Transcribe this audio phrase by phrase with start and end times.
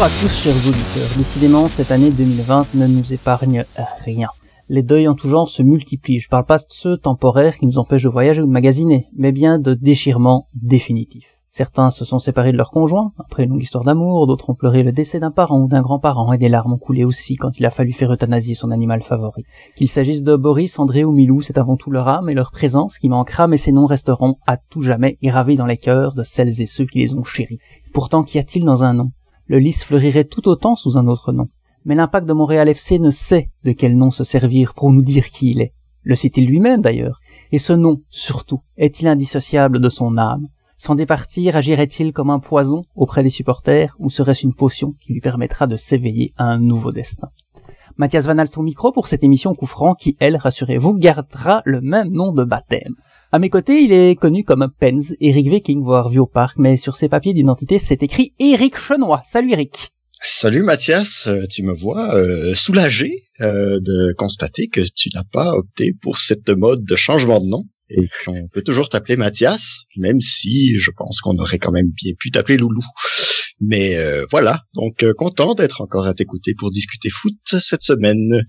[0.00, 3.66] Bonjour à tous chers auditeurs, décidément cette année 2020 ne nous épargne
[4.02, 4.28] rien.
[4.70, 7.76] Les deuils en tout genre se multiplient, je parle pas de ceux temporaires qui nous
[7.76, 11.36] empêchent de voyager ou de magasiner, mais bien de déchirements définitifs.
[11.48, 14.84] Certains se sont séparés de leur conjoint, après une longue histoire d'amour, d'autres ont pleuré
[14.84, 17.66] le décès d'un parent ou d'un grand-parent, et des larmes ont coulé aussi quand il
[17.66, 19.42] a fallu faire euthanasier son animal favori.
[19.76, 22.96] Qu'il s'agisse de Boris, André ou Milou, c'est avant tout leur âme et leur présence
[22.96, 26.62] qui manquera, mais ces noms resteront à tout jamais gravés dans les cœurs de celles
[26.62, 27.58] et ceux qui les ont chéris.
[27.92, 29.10] Pourtant, qu'y a-t-il dans un nom?
[29.50, 31.48] Le lys fleurirait tout autant sous un autre nom.
[31.84, 35.28] Mais l'impact de Montréal FC ne sait de quel nom se servir pour nous dire
[35.28, 35.74] qui il est.
[36.04, 37.18] Le sait-il lui-même d'ailleurs?
[37.50, 40.46] Et ce nom, surtout, est-il indissociable de son âme?
[40.76, 45.20] S'en départir agirait-il comme un poison auprès des supporters ou serait-ce une potion qui lui
[45.20, 47.30] permettra de s'éveiller à un nouveau destin?
[47.96, 52.10] Mathias Van son micro pour cette émission coup franc qui, elle, rassurez-vous, gardera le même
[52.10, 52.94] nom de baptême.
[53.32, 56.76] À mes côtés, il est connu comme Pens, Eric Viking, voire vu au parc, mais
[56.76, 59.22] sur ses papiers d'identité, c'est écrit Eric Chenois.
[59.24, 65.10] Salut Eric Salut Mathias, euh, tu me vois euh, soulagé euh, de constater que tu
[65.14, 69.16] n'as pas opté pour cette mode de changement de nom et qu'on peut toujours t'appeler
[69.16, 72.82] Mathias, même si je pense qu'on aurait quand même bien pu t'appeler Loulou.
[73.60, 73.96] Mais
[74.30, 78.44] voilà, donc content d'être encore à t'écouter pour discuter foot cette semaine.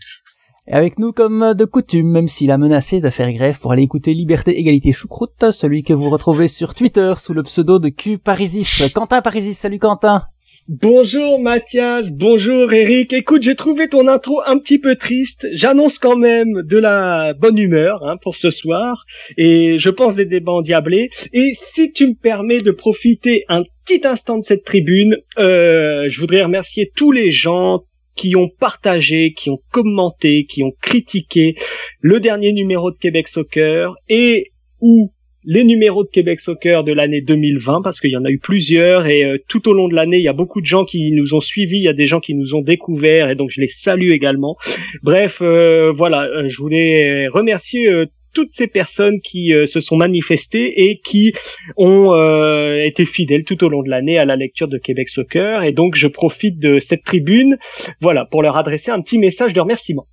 [0.67, 3.81] Et avec nous comme de coutume, même s'il a menacé de faire grève pour aller
[3.81, 8.19] écouter Liberté, Égalité, Choucroute, celui que vous retrouvez sur Twitter sous le pseudo de Q
[8.19, 8.93] Parisis.
[8.93, 10.27] Quentin Parisis, salut Quentin
[10.67, 13.11] Bonjour Mathias, bonjour Eric.
[13.11, 15.47] Écoute, j'ai trouvé ton intro un petit peu triste.
[15.51, 19.05] J'annonce quand même de la bonne humeur hein, pour ce soir
[19.37, 21.09] et je pense des débats endiablés.
[21.33, 26.19] Et si tu me permets de profiter un petit instant de cette tribune, euh, je
[26.19, 27.81] voudrais remercier tous les gens
[28.15, 31.55] qui ont partagé, qui ont commenté, qui ont critiqué
[31.99, 34.51] le dernier numéro de Québec Soccer et
[34.81, 35.11] ou
[35.43, 39.07] les numéros de Québec Soccer de l'année 2020 parce qu'il y en a eu plusieurs
[39.07, 41.33] et euh, tout au long de l'année il y a beaucoup de gens qui nous
[41.33, 43.67] ont suivis, il y a des gens qui nous ont découverts et donc je les
[43.67, 44.55] salue également.
[45.01, 47.89] Bref, euh, voilà, euh, je voulais remercier
[48.33, 51.33] toutes ces personnes qui se sont manifestées et qui
[51.77, 52.13] ont
[52.77, 55.95] été fidèles tout au long de l'année à la lecture de Québec Soccer et donc
[55.95, 57.57] je profite de cette tribune
[57.99, 60.05] voilà pour leur adresser un petit message de remerciement.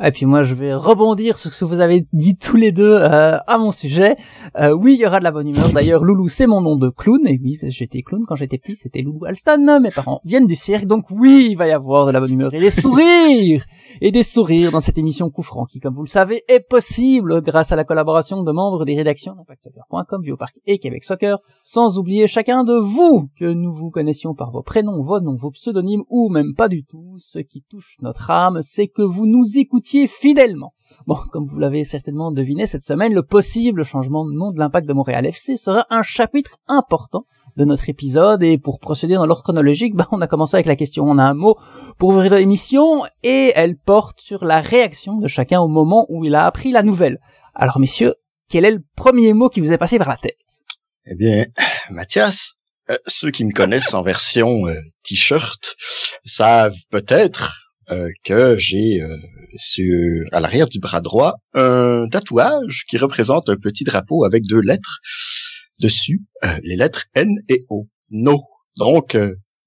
[0.00, 2.96] Et puis moi, je vais rebondir sur ce que vous avez dit tous les deux
[2.96, 4.16] euh, à mon sujet.
[4.58, 5.70] Euh, oui, il y aura de la bonne humeur.
[5.70, 7.20] D'ailleurs, Loulou, c'est mon nom de clown.
[7.26, 8.74] Et oui, j'étais clown quand j'étais petit.
[8.74, 9.80] C'était Loulou Alston.
[9.82, 12.54] Mes parents viennent du cirque, donc oui, il va y avoir de la bonne humeur
[12.54, 13.66] et des sourires
[14.00, 17.42] et des sourires dans cette émission Coup Franc, qui, comme vous le savez, est possible
[17.42, 22.26] grâce à la collaboration de membres des rédactions d'ImpactSoccer.com, Biopark et Québec Soccer, sans oublier
[22.26, 26.30] chacun de vous que nous vous connaissions par vos prénoms, vos noms, vos pseudonymes ou
[26.30, 27.16] même pas du tout.
[27.18, 29.44] Ce qui touche notre âme, c'est que vous nous
[30.08, 30.74] fidèlement.
[31.06, 34.86] Bon, comme vous l'avez certainement deviné cette semaine, le possible changement de nom de l'impact
[34.86, 37.26] de Montréal FC sera un chapitre important
[37.56, 40.76] de notre épisode et pour procéder dans l'ordre chronologique, bah, on a commencé avec la
[40.76, 41.56] question on a un mot
[41.98, 46.34] pour ouvrir l'émission et elle porte sur la réaction de chacun au moment où il
[46.34, 47.18] a appris la nouvelle.
[47.54, 48.14] Alors messieurs,
[48.48, 50.38] quel est le premier mot qui vous est passé par la tête?
[51.06, 51.46] Eh bien,
[51.90, 52.54] Mathias,
[52.90, 55.76] euh, ceux qui me connaissent en version euh, t-shirt
[56.24, 57.61] savent peut-être
[57.92, 59.16] euh, que j'ai euh,
[59.56, 64.60] sur à l'arrière du bras droit un tatouage qui représente un petit drapeau avec deux
[64.60, 65.00] lettres
[65.80, 67.88] dessus, euh, les lettres N et O.
[68.10, 68.40] No.
[68.76, 69.16] Donc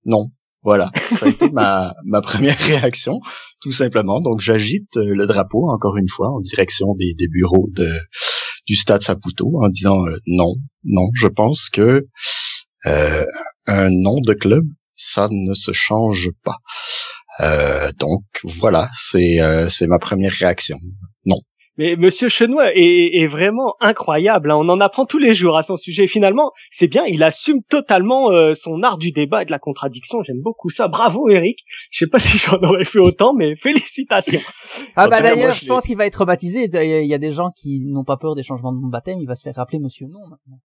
[0.05, 0.31] non.
[0.63, 3.19] Voilà, ça a été ma, ma première réaction,
[3.61, 4.19] tout simplement.
[4.19, 7.87] Donc j'agite le drapeau encore une fois en direction des, des bureaux de
[8.65, 11.07] du stade Saputo en disant non, non.
[11.13, 12.07] Je pense que
[12.83, 14.65] un nom de club,
[14.95, 16.57] ça ne se change pas.
[17.41, 20.77] Euh, donc voilà, c'est euh, c'est ma première réaction.
[21.25, 21.37] Non.
[21.77, 24.49] Mais Monsieur Chenois est, est vraiment incroyable.
[24.49, 24.55] Hein.
[24.55, 26.07] On en apprend tous les jours à son sujet.
[26.07, 27.03] finalement, c'est bien.
[27.05, 30.23] Il assume totalement euh, son art du débat et de la contradiction.
[30.23, 30.87] J'aime beaucoup ça.
[30.87, 31.59] Bravo, Eric.
[31.91, 34.39] Je sais pas si j'en aurais fait autant, mais félicitations.
[34.95, 36.69] Ah bah d'ailleurs, je pense qu'il va être baptisé.
[36.71, 39.19] Il y a des gens qui n'ont pas peur des changements de baptême.
[39.19, 40.59] Il va se faire rappeler Monsieur Non maintenant.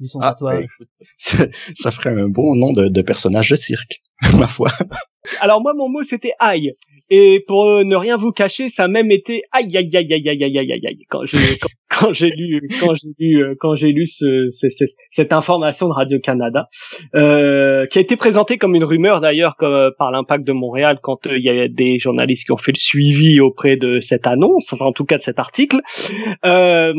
[0.00, 0.34] Du son ah,
[1.18, 4.00] ça, ferait un bon nom de, de personnage de cirque,
[4.38, 4.70] ma foi.
[5.40, 6.72] Alors moi mon mot c'était aïe.
[7.10, 10.42] Et pour ne rien vous cacher ça a même été aïe aïe aïe aïe aïe
[10.42, 11.38] aïe aïe aïe aïe quand j'ai
[11.90, 14.48] quand, j'ai lu quand j'ai lu quand j'ai lu ce,
[15.12, 16.66] cette information de Radio Canada
[17.14, 21.44] euh, qui a été présentée comme une rumeur d'ailleurs par l'impact de Montréal quand il
[21.44, 24.92] y a des journalistes qui ont fait le suivi auprès de cette annonce enfin en
[24.92, 25.80] tout cas de cet article.
[26.44, 26.94] Euh,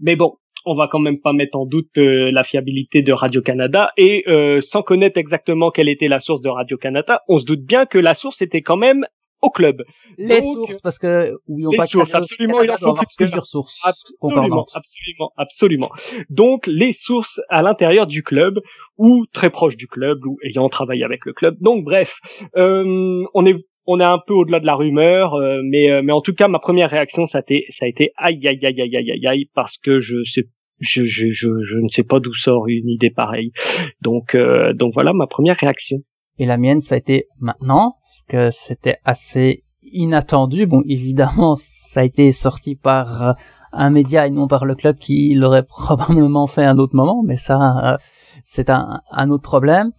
[0.00, 0.36] mais bon
[0.68, 4.24] on va quand même pas mettre en doute euh, la fiabilité de Radio Canada et
[4.28, 7.86] euh, sans connaître exactement quelle était la source de Radio Canada, on se doute bien
[7.86, 9.06] que la source était quand même
[9.40, 9.82] au club.
[10.16, 13.80] Les sources, parce que oui, on les sources, absolument, il en faut plusieurs sources.
[13.84, 15.90] Absolument, absolument, absolument.
[16.28, 18.60] Donc les sources à l'intérieur du club
[18.96, 21.56] ou très proche du club ou ayant travaillé avec le club.
[21.60, 22.18] Donc bref,
[22.56, 23.56] euh, on est
[23.90, 26.46] on est un peu au-delà de la rumeur, euh, mais euh, mais en tout cas
[26.46, 29.26] ma première réaction ça a été ça a été aïe aïe aïe aïe aïe aïe
[29.26, 30.44] aïe parce que je sais
[30.80, 33.52] je, je, je, je ne sais pas d'où sort une idée pareille.
[34.00, 35.98] Donc euh, donc voilà ma première réaction.
[36.38, 37.96] Et la mienne ça a été maintenant
[38.28, 40.66] que c'était assez inattendu.
[40.66, 43.36] Bon évidemment ça a été sorti par
[43.72, 47.22] un média et non par le club qui l'aurait probablement fait à un autre moment,
[47.24, 47.98] mais ça
[48.44, 49.92] c'est un, un autre problème.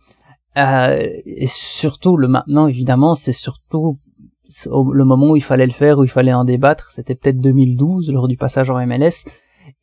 [0.58, 4.00] Euh, et surtout, le maintenant, évidemment, c'est surtout
[4.66, 6.92] le moment où il fallait le faire, où il fallait en débattre.
[6.92, 9.26] C'était peut-être 2012, lors du passage en MLS.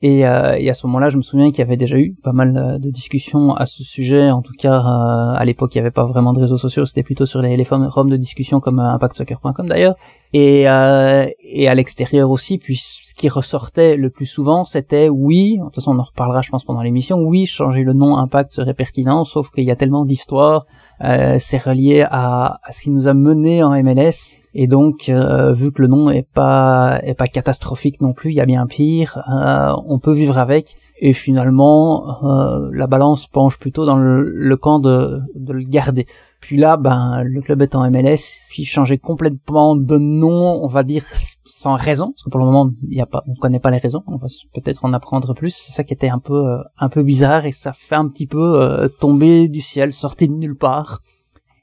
[0.02, 2.32] Et, euh, et à ce moment-là, je me souviens qu'il y avait déjà eu pas
[2.32, 4.30] mal euh, de discussions à ce sujet.
[4.30, 6.84] En tout cas, euh, à l'époque, il n'y avait pas vraiment de réseaux sociaux.
[6.84, 9.96] C'était plutôt sur les, les forums de discussion comme impactsoccer.com d'ailleurs.
[10.32, 15.64] Et, et à l'extérieur aussi, puis ce qui ressortait le plus souvent, c'était oui, de
[15.64, 18.74] toute façon on en reparlera je pense pendant l'émission, oui, changer le nom Impact serait
[18.74, 20.66] pertinent, sauf qu'il y a tellement d'histoires,
[21.00, 25.70] c'est relié à, à, ce qui nous a mené en MLS, et donc, euh, vu
[25.70, 29.22] que le nom est pas est pas catastrophique non plus, il y a bien pire,
[29.30, 30.78] euh, on peut vivre avec.
[30.98, 36.06] Et finalement, euh, la balance penche plutôt dans le, camp de, de, le garder.
[36.40, 40.84] Puis là, ben, le club est en MLS, qui changeait complètement de nom, on va
[40.84, 41.04] dire
[41.44, 43.76] sans raison, parce que pour le moment, il y a pas, on connaît pas les
[43.76, 44.04] raisons.
[44.06, 45.54] On va peut-être en apprendre plus.
[45.54, 48.90] C'est ça qui était un peu un peu bizarre et ça fait un petit peu
[49.00, 51.02] tomber du ciel, sortir de nulle part.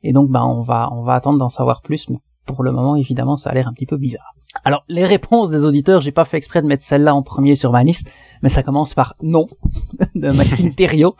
[0.03, 2.07] Et donc, ben, on va on va attendre d'en savoir plus.
[2.09, 4.35] Mais pour le moment, évidemment, ça a l'air un petit peu bizarre.
[4.63, 7.71] Alors, les réponses des auditeurs, j'ai pas fait exprès de mettre celle-là en premier sur
[7.71, 8.09] ma liste,
[8.41, 9.47] mais ça commence par non,
[10.15, 11.15] de Maxime Thériault.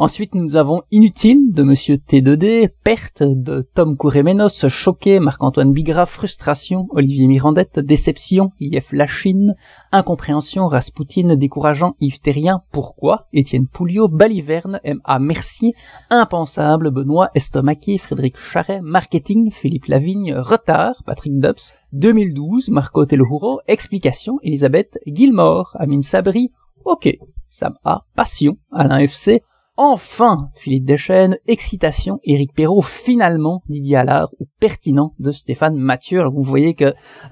[0.00, 6.86] Ensuite, nous avons Inutile de Monsieur T2D, Perte de Tom Kouremenos, Choqué, Marc-Antoine Bigra, Frustration,
[6.90, 9.56] Olivier Mirandette, Déception, IF Lachine,
[9.90, 15.18] Incompréhension, Raspoutine, Décourageant, Yves Terrien, Pourquoi, Étienne Pouliot, Baliverne, M.A.
[15.18, 15.74] Merci,
[16.10, 24.38] Impensable, Benoît Estomaqué, Frédéric Charret, Marketing, Philippe Lavigne, Retard, Patrick Dubs, 2012, Marco Telohuro, Explication,
[24.44, 26.52] Elisabeth Gilmore, Amine Sabri,
[26.84, 27.18] Ok,
[27.48, 29.42] Sam A, Passion, Alain FC,
[29.80, 36.18] Enfin, Philippe Deschênes, Excitation, Éric Perrault, finalement Didier Allard ou Pertinent de Stéphane Mathieu.
[36.18, 36.86] Alors vous voyez que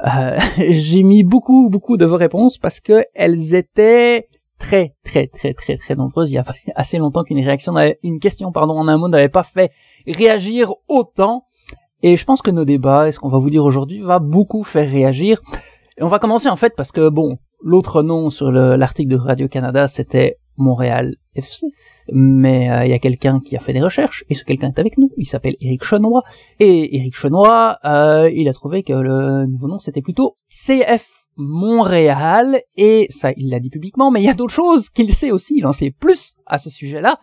[0.05, 0.39] euh,
[0.71, 4.29] j'ai mis beaucoup, beaucoup de vos réponses parce que elles étaient
[4.61, 6.31] très, très, très, très, très nombreuses.
[6.31, 6.45] Il y a
[6.77, 9.73] assez longtemps qu'une réaction, une question, pardon, en un mot n'avait pas fait
[10.07, 11.47] réagir autant.
[12.05, 14.63] Et je pense que nos débats, et ce qu'on va vous dire aujourd'hui, va beaucoup
[14.63, 15.43] faire réagir.
[15.99, 19.49] Et on va commencer en fait parce que bon, l'autre nom sur l'article de Radio
[19.49, 21.67] Canada, c'était Montréal FC
[22.13, 24.79] mais euh, il y a quelqu'un qui a fait des recherches, et ce quelqu'un est
[24.79, 26.23] avec nous, il s'appelle Eric Chenois,
[26.61, 32.61] et Eric Chenois, euh, il a trouvé que le nouveau nom c'était plutôt CF Montréal,
[32.77, 35.55] et ça il l'a dit publiquement, mais il y a d'autres choses qu'il sait aussi,
[35.57, 37.19] il en sait plus à ce sujet-là,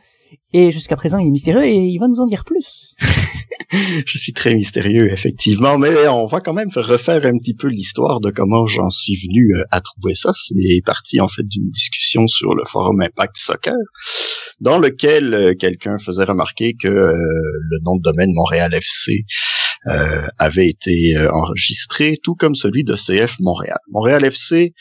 [0.54, 2.96] et jusqu'à présent il est mystérieux et il va nous en dire plus.
[4.06, 8.20] je suis très mystérieux, effectivement, mais on va quand même refaire un petit peu l'histoire
[8.20, 10.32] de comment j'en suis venu euh, à trouver ça.
[10.34, 13.74] C'est parti en fait d'une discussion sur le forum Impact Soccer,
[14.60, 19.26] dans lequel euh, quelqu'un faisait remarquer que euh, le nom de domaine Montréal FC
[19.86, 23.78] avait été enregistré, tout comme celui de CF Montréal.
[23.92, 24.74] Montréal FC,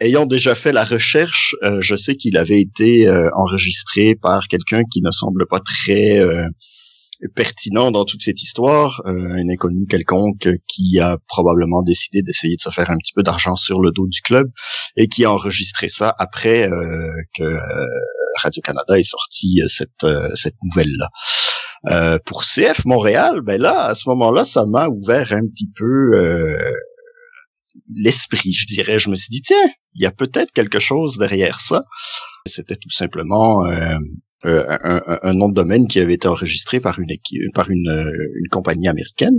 [0.00, 5.10] ayant déjà fait la recherche, je sais qu'il avait été enregistré par quelqu'un qui ne
[5.10, 6.20] semble pas très
[7.34, 12.60] pertinent dans toute cette histoire, euh, un inconnu quelconque qui a probablement décidé d'essayer de
[12.60, 14.50] se faire un petit peu d'argent sur le dos du club
[14.96, 17.58] et qui a enregistré ça après euh, que euh,
[18.42, 20.56] Radio-Canada ait sorti cette, cette
[21.84, 22.18] nouvelle-là.
[22.26, 26.10] pour CF Montréal, ben là, à ce moment-là, ça m'a ouvert un petit peu
[27.94, 28.98] l'esprit, je dirais.
[28.98, 31.84] Je me suis dit, tiens, il y a peut-être quelque chose derrière ça.
[32.46, 33.64] C'était tout simplement
[34.46, 37.10] euh, un, un, nom de domaine qui avait été enregistré par une
[37.54, 39.38] par une, euh, une compagnie américaine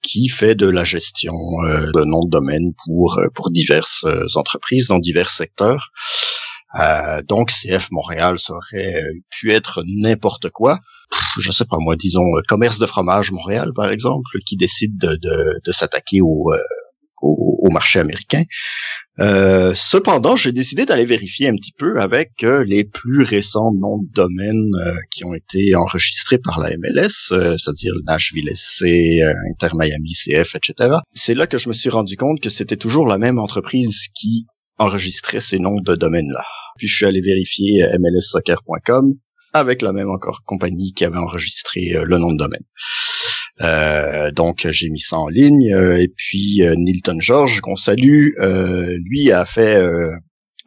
[0.00, 4.06] qui fait de la gestion euh, de noms de domaine pour pour diverses
[4.36, 5.90] entreprises dans divers secteurs.
[7.28, 10.78] donc CF Montréal ça aurait pu être n'importe quoi.
[11.40, 15.60] Je sais pas moi, disons commerce de fromage Montréal par exemple, qui décide de, de,
[15.64, 16.52] de s'attaquer au
[17.22, 18.44] au, marché américain.
[19.20, 23.98] Euh, cependant, j'ai décidé d'aller vérifier un petit peu avec euh, les plus récents noms
[23.98, 28.84] de domaine euh, qui ont été enregistrés par la MLS, c'est-à-dire Nashville SC,
[29.50, 30.98] Inter Miami CF, etc.
[31.14, 34.46] C'est là que je me suis rendu compte que c'était toujours la même entreprise qui
[34.78, 36.44] enregistrait ces noms de domaine-là.
[36.78, 39.14] Puis je suis allé vérifier mlssoccer.com
[39.58, 42.64] avec la même encore compagnie qui avait enregistré le nom de domaine.
[43.60, 48.28] Euh, donc j'ai mis ça en ligne euh, et puis euh, Nilton George qu'on salue,
[49.04, 49.80] lui a fait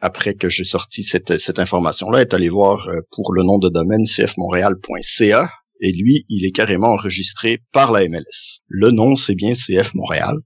[0.00, 4.04] après que j'ai sorti cette, cette information-là, est allé voir pour le nom de domaine
[4.04, 5.50] cfmontréal.ca
[5.84, 8.60] et lui, il est carrément enregistré par la MLS.
[8.68, 10.36] Le nom, c'est bien CF Montréal.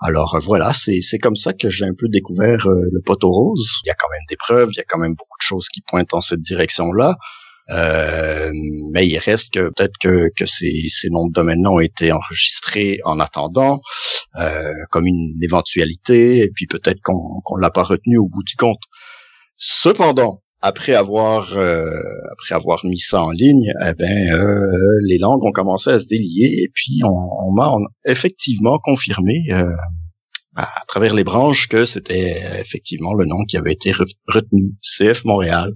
[0.00, 3.70] Alors voilà, c'est c'est comme ça que j'ai un peu découvert le poteau rose.
[3.84, 5.68] Il y a quand même des preuves, il y a quand même beaucoup de choses
[5.68, 7.16] qui pointent dans cette direction-là.
[7.70, 8.50] Euh,
[8.92, 12.98] mais il reste que peut-être que, que ces, ces noms de domaine ont été enregistrés
[13.04, 13.80] en attendant,
[14.38, 18.56] euh, comme une éventualité, et puis peut-être qu'on qu'on l'a pas retenu au bout du
[18.56, 18.80] compte.
[19.56, 21.90] Cependant, après avoir euh,
[22.32, 24.60] après avoir mis ça en ligne, eh ben euh,
[25.08, 27.70] les langues ont commencé à se délier et puis on, on m'a
[28.06, 29.64] effectivement confirmé euh,
[30.54, 33.92] à travers les branches que c'était effectivement le nom qui avait été
[34.28, 35.72] retenu, CF Montréal.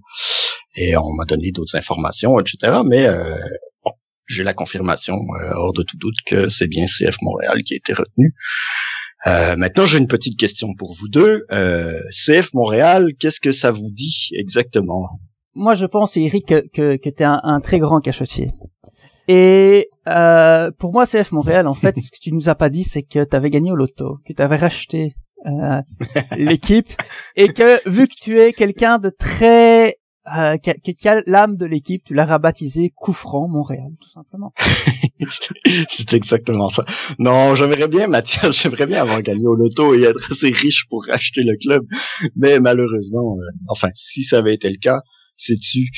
[0.76, 2.80] Et on m'a donné d'autres informations, etc.
[2.84, 3.36] Mais euh,
[3.84, 3.92] bon,
[4.26, 7.76] j'ai la confirmation euh, hors de tout doute que c'est bien CF Montréal qui a
[7.76, 8.34] été retenu.
[9.26, 11.46] Euh, maintenant, j'ai une petite question pour vous deux.
[12.10, 15.08] CF Montréal, qu'est-ce que ça vous dit exactement?
[15.54, 18.52] Moi, je pense, Eric, que, que, que tu es un, un, très grand cachotier.
[19.28, 22.84] Et euh, pour moi, CF Montréal, en fait, ce que tu nous as pas dit,
[22.84, 25.16] c'est que tu avais gagné au loto, que tu avais racheté
[25.46, 25.80] euh,
[26.36, 26.92] l'équipe,
[27.34, 29.96] et que vu que tu es quelqu'un de très
[30.34, 34.52] euh, qui, a, l'âme de l'équipe, tu l'as rebaptisé Coup franc Montréal, tout simplement.
[35.88, 36.84] c'est exactement ça.
[37.18, 41.04] Non, j'aimerais bien, Mathias, j'aimerais bien avoir gagné au loto et être assez riche pour
[41.06, 41.86] racheter le club,
[42.34, 45.00] mais malheureusement, euh, enfin, si ça avait été le cas,
[45.36, 45.90] sais-tu,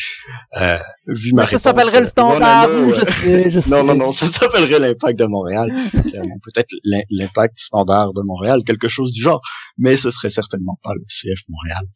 [0.60, 3.70] euh, vu ma Ça s'appellerait le euh, standard, je sais, je sais.
[3.74, 5.72] Non, non, non, ça s'appellerait l'impact de Montréal.
[6.42, 6.74] Peut-être
[7.10, 9.40] l'impact standard de Montréal, quelque chose du genre.
[9.78, 11.86] Mais ce serait certainement pas le CF Montréal.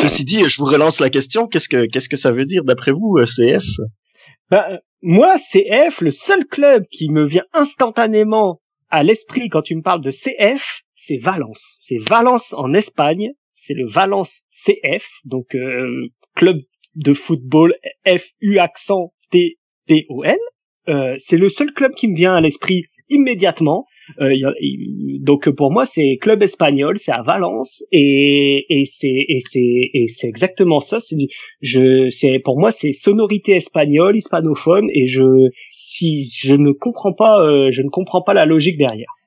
[0.00, 1.46] Ceci dit, je vous relance la question.
[1.46, 3.62] Qu'est-ce que, qu'est-ce que ça veut dire d'après vous, euh, CF?
[4.50, 9.82] Ben, moi, CF, le seul club qui me vient instantanément à l'esprit quand tu me
[9.82, 11.76] parles de CF, c'est Valence.
[11.80, 13.32] C'est Valence en Espagne.
[13.52, 16.60] C'est le Valence CF, donc euh, club
[16.94, 17.74] de football
[18.06, 20.38] F-U accent T-P-O-L.
[20.88, 23.84] Euh, c'est le seul club qui me vient à l'esprit immédiatement.
[24.20, 24.34] Euh,
[25.20, 30.06] donc pour moi c'est club espagnol, c'est à Valence et, et c'est et c'est et
[30.08, 31.00] c'est exactement ça.
[31.00, 31.16] C'est
[31.62, 37.40] je c'est pour moi c'est sonorité espagnole, hispanophone et je si je ne comprends pas
[37.42, 39.19] euh, je ne comprends pas la logique derrière.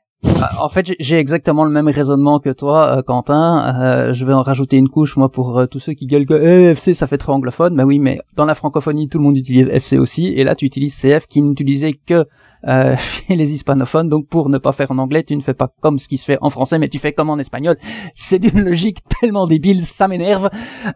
[0.60, 3.75] En fait, j'ai exactement le même raisonnement que toi, euh, Quentin.
[3.82, 6.34] Euh, je vais en rajouter une couche, moi, pour euh, tous ceux qui gueulent que
[6.34, 7.75] eh, FC, ça fait trop anglophone.
[7.75, 10.27] Mais oui, mais dans la francophonie, tout le monde utilise FC aussi.
[10.27, 12.25] Et là, tu utilises CF qui n'utilisait que
[12.65, 14.08] chez les hispanophones.
[14.08, 16.24] Donc, pour ne pas faire en anglais, tu ne fais pas comme ce qui se
[16.24, 17.75] fait en français, mais tu fais comme en espagnol.
[18.15, 20.50] C'est d'une logique tellement débile, ça m'énerve.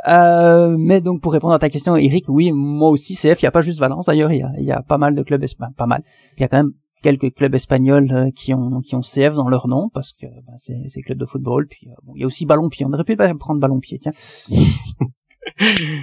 [0.07, 3.51] mais donc, pour répondre à ta question, Eric, oui, moi aussi, CF, il n'y a
[3.51, 4.05] pas juste Valence.
[4.05, 5.75] D'ailleurs, il y a, y a pas mal de clubs espagnols.
[5.75, 6.03] Pas mal.
[6.37, 6.71] Il y a quand même
[7.03, 10.53] quelques clubs espagnols euh, qui ont qui ont CF dans leur nom parce que bah,
[10.57, 12.93] c'est c'est club de football puis euh, bon, il y a aussi ballon pied on
[12.93, 14.13] aurait pu prendre ballon pied tiens.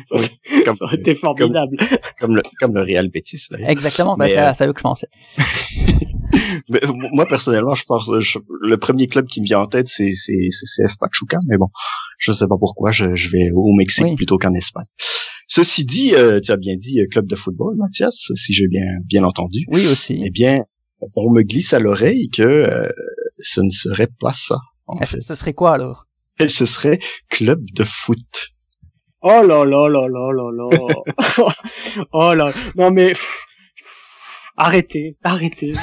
[0.09, 0.17] Ça,
[0.81, 1.77] aurait été formidable.
[2.19, 3.69] comme, le comme le Real Betis d'ailleurs.
[3.69, 5.09] Exactement bah, c'est à ça que je pensais.
[6.69, 6.81] Mais,
[7.13, 10.97] moi personnellement je pense le premier club qui me vient en tête c'est c'est CF
[10.99, 11.69] Pachuca mais bon
[12.19, 14.87] je sais pas pourquoi je, je vais au Mexique plutôt qu'en Espagne.
[15.47, 19.25] Ceci dit, euh, tu as bien dit club de football, Mathias, si j'ai bien bien
[19.25, 19.67] entendu.
[19.69, 20.23] Oui aussi.
[20.25, 20.65] Eh bien,
[21.01, 22.89] on me glisse à l'oreille que euh,
[23.39, 24.57] ce ne serait pas ça.
[25.01, 26.07] Eh, ce serait quoi alors?
[26.39, 26.99] Et ce serait
[27.29, 28.51] club de foot.
[29.23, 31.49] Oh là là là là là là.
[32.13, 32.53] oh là.
[32.77, 33.15] Non mais
[34.57, 35.75] arrêtez, arrêtez.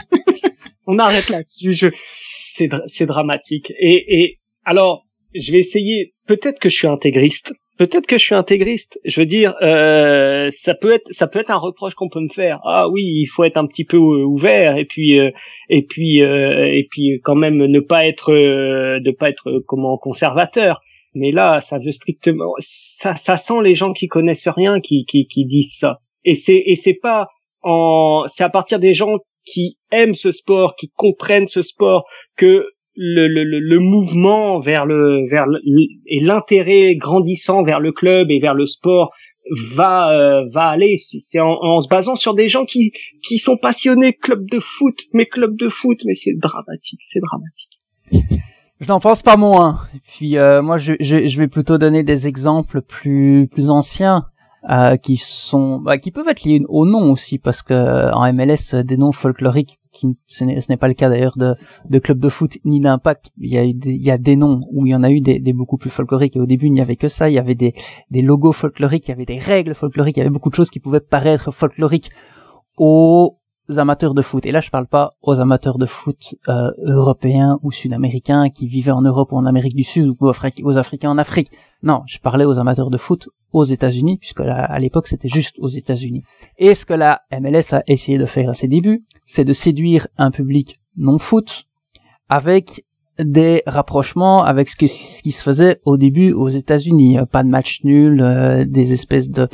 [0.86, 1.74] on arrête là-dessus.
[1.74, 1.88] Je...
[2.14, 3.72] C'est c'est dramatique.
[3.80, 6.14] Et et alors je vais essayer.
[6.28, 9.00] Peut-être que je suis intégriste peut-être que je suis intégriste.
[9.06, 12.30] Je veux dire, euh, ça peut être, ça peut être un reproche qu'on peut me
[12.30, 12.60] faire.
[12.64, 15.32] Ah oui, il faut être un petit peu euh, ouvert et puis euh,
[15.68, 20.80] et puis euh, et puis quand même ne pas être ne pas être comment conservateur.
[21.16, 25.26] Mais là, ça veut strictement, ça, ça sent les gens qui connaissent rien qui qui,
[25.26, 26.02] qui disent ça.
[26.24, 27.30] Et c'est et c'est pas
[27.64, 32.06] en, c'est à partir des gens qui aiment ce sport, qui comprennent ce sport,
[32.38, 32.68] que
[33.04, 35.46] le, le, le, mouvement vers le vers
[36.06, 39.12] et l'intérêt grandissant vers le club et vers le sport
[39.74, 40.98] va euh, va aller.
[41.00, 42.92] C'est en, en, se basant sur des gens qui
[43.24, 48.44] qui sont passionnés club de foot mais club de foot mais c'est dramatique c'est dramatique.
[48.80, 49.80] Je n'en pense pas moins.
[50.08, 54.28] Puis euh, moi je, je, je vais plutôt donner des exemples plus plus anciens
[54.70, 58.84] euh, qui sont bah, qui peuvent être liés au nom aussi parce que en MLS
[58.84, 61.56] des noms folkloriques ce n'est pas le cas d'ailleurs de,
[61.90, 63.32] de club de foot ni d'impact.
[63.38, 65.22] Il y a des, il y a des noms où il y en a eu
[65.22, 67.30] des, beaucoup plus folkloriques et au début il n'y avait que ça.
[67.30, 67.74] Il y avait des,
[68.10, 70.70] des logos folkloriques, il y avait des règles folkloriques, il y avait beaucoup de choses
[70.70, 72.12] qui pouvaient paraître folkloriques
[73.80, 74.46] amateurs de foot.
[74.46, 78.92] Et là, je parle pas aux amateurs de foot euh, européens ou sud-américains qui vivaient
[78.92, 81.52] en Europe ou en Amérique du Sud ou aux, Africains en Afrique.
[81.84, 85.68] Non, je parlais aux amateurs de foot aux États-Unis, puisque à l'époque c'était juste aux
[85.68, 86.24] États-Unis.
[86.58, 90.08] Et ce que la MLS a essayé de faire à ses débuts, c'est de séduire
[90.18, 91.66] un public non foot
[92.30, 92.86] avec
[93.20, 94.88] des rapprochements avec ce, qui
[95.32, 97.18] se faisait au début aux États-Unis.
[97.32, 99.48] Pas de match nul, euh, des espèces de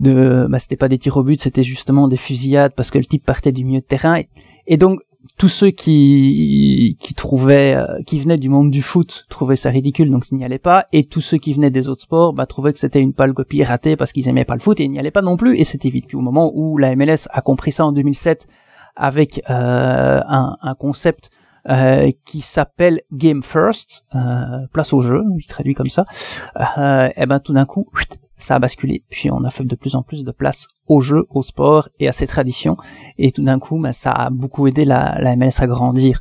[0.00, 3.04] de bah, c'était pas des tirs au but, c'était justement des fusillades parce que le
[3.04, 4.20] type partait du milieu de terrain.
[4.66, 5.00] Et, donc
[5.36, 10.24] tous ceux qui trouvaient euh, qui venaient du monde du foot trouvaient ça ridicule donc
[10.30, 12.78] ils n'y allaient pas et tous ceux qui venaient des autres sports bah trouvaient que
[12.78, 15.10] c'était une pâle copie ratée parce qu'ils aimaient pas le foot et ils n'y allaient
[15.10, 17.84] pas non plus et c'était vite puis au moment où la MLS a compris ça
[17.84, 18.46] en 2007
[18.96, 21.30] avec euh, un, concept
[21.68, 26.06] euh, qui s'appelle Game First, euh, place au jeu, il traduit comme ça.
[26.56, 27.86] et eh ben tout d'un coup,
[28.38, 29.02] ça a basculé.
[29.10, 32.08] Puis on a fait de plus en plus de place au jeu, au sport et
[32.08, 32.76] à ses traditions.
[33.18, 36.20] Et tout d'un coup, ben, ça a beaucoup aidé la, la MLS à grandir.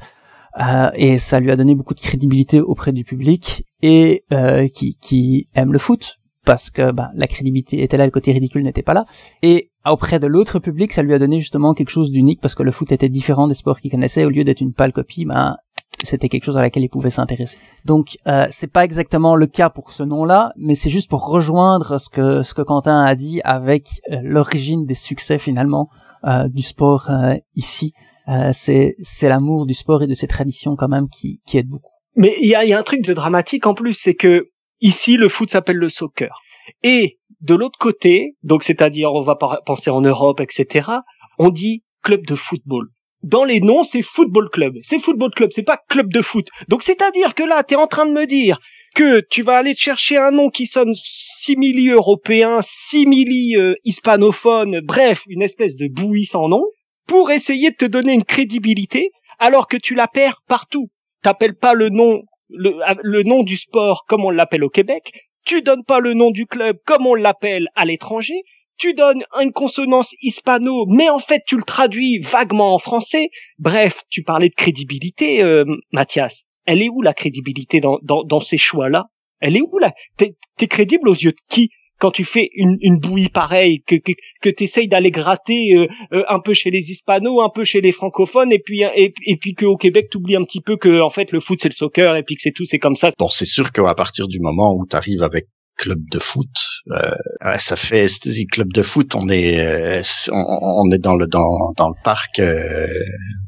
[0.60, 4.96] Euh, et ça lui a donné beaucoup de crédibilité auprès du public et euh, qui,
[4.96, 6.19] qui aime le foot
[6.50, 9.06] parce que ben, la crédibilité était là, le côté ridicule n'était pas là.
[9.44, 12.64] Et auprès de l'autre public, ça lui a donné justement quelque chose d'unique parce que
[12.64, 14.26] le foot était différent des sports qu'il connaissait.
[14.26, 15.58] Au lieu d'être une pâle copie, ben,
[16.04, 17.60] c'était quelque chose à laquelle il pouvait s'intéresser.
[17.86, 22.00] Donc euh, c'est pas exactement le cas pour ce nom-là, mais c'est juste pour rejoindre
[22.00, 25.90] ce que ce que Quentin a dit avec euh, l'origine des succès finalement
[26.24, 27.94] euh, du sport euh, ici.
[28.28, 31.68] Euh, c'est c'est l'amour du sport et de ses traditions quand même qui qui aide
[31.68, 31.94] beaucoup.
[32.16, 34.50] Mais il y a, y a un truc de dramatique en plus, c'est que
[34.82, 36.42] ici le foot s'appelle le soccer
[36.84, 40.90] et de l'autre côté, donc c'est-à-dire on va penser en Europe, etc.
[41.38, 42.90] On dit club de football
[43.24, 44.76] dans les noms, c'est football club.
[44.84, 46.48] C'est football club, c'est pas club de foot.
[46.68, 48.60] Donc c'est-à-dire que là, tu es en train de me dire
[48.96, 55.24] que tu vas aller chercher un nom qui sonne simili européen, simili euh, hispanophone, bref,
[55.28, 56.64] une espèce de bouillie sans nom,
[57.06, 60.90] pour essayer de te donner une crédibilité, alors que tu la perds partout.
[61.22, 65.12] T'appelles pas le nom, le, le nom du sport comme on l'appelle au Québec,
[65.46, 68.44] tu donnes pas le nom du club comme on l'appelle à l'étranger,
[68.78, 73.30] tu donnes une consonance hispano, mais en fait tu le traduis vaguement en français.
[73.60, 76.44] Bref, tu parlais de crédibilité, euh, Mathias.
[76.66, 79.06] Elle est où la crédibilité dans, ces choix-là?
[79.42, 81.70] Elle est où là T'es es crédible aux yeux de qui?
[82.00, 85.88] Quand tu fais une, une bouillie pareille, que, que, que tu essayes d'aller gratter euh,
[86.14, 89.38] euh, un peu chez les hispanos, un peu chez les francophones, et puis et, et
[89.38, 91.74] puis qu'au Québec, tu oublies un petit peu que en fait le foot c'est le
[91.74, 93.12] soccer, et puis que c'est tout, c'est comme ça.
[93.18, 95.46] Bon, c'est sûr qu'à partir du moment où tu arrives avec
[95.80, 96.50] club de foot.
[96.92, 98.08] Euh, ça fait
[98.52, 99.16] club de foot.
[99.16, 102.86] On est euh, on, est dans le dans dans le parc euh,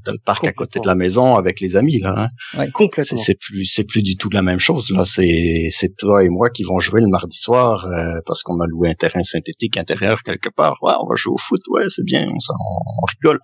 [0.06, 2.30] dans le parc à côté de la maison avec les amis là.
[2.56, 2.72] Hein.
[2.74, 3.18] complètement.
[3.18, 5.04] C'est plus c'est plus du tout la même chose là.
[5.06, 7.88] C'est c'est toi et moi qui vont jouer le mardi soir
[8.26, 10.78] parce qu'on a loué un terrain synthétique intérieur quelque part.
[10.82, 11.62] Ouais, on va jouer au foot.
[11.70, 12.26] Ouais, c'est bien.
[12.28, 13.40] On, on, rigole.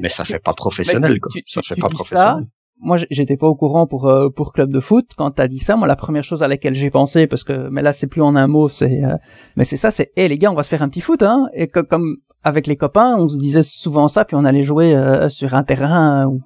[0.00, 1.30] mais ça fait pas professionnel quoi.
[1.44, 2.46] ça fait pas professionnel
[2.80, 5.06] moi j'étais pas au courant pour euh, pour club de foot.
[5.16, 7.82] Quand t'as dit ça moi la première chose à laquelle j'ai pensé parce que mais
[7.82, 9.16] là c'est plus en un mot c'est euh,
[9.56, 11.46] mais c'est ça c'est hé les gars on va se faire un petit foot hein.
[11.54, 14.94] Et que, comme avec les copains on se disait souvent ça puis on allait jouer
[14.94, 16.42] euh, sur un terrain où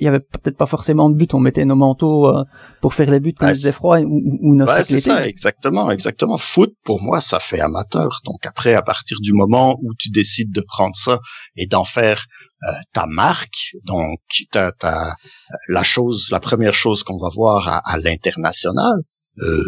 [0.00, 1.34] il y avait peut-être pas forcément de but.
[1.34, 2.32] On mettait nos manteaux
[2.80, 5.90] pour faire les buts quand il faisait froid ou, ou nos ouais, c'est ça exactement
[5.90, 6.38] exactement.
[6.38, 8.20] Foot pour moi ça fait amateur.
[8.24, 11.18] Donc après à partir du moment où tu décides de prendre ça
[11.56, 12.26] et d'en faire
[12.68, 14.20] euh, ta marque, donc
[14.50, 15.16] ta, ta,
[15.68, 19.02] la chose, la première chose qu'on va voir à, à l'international.
[19.38, 19.62] Euh,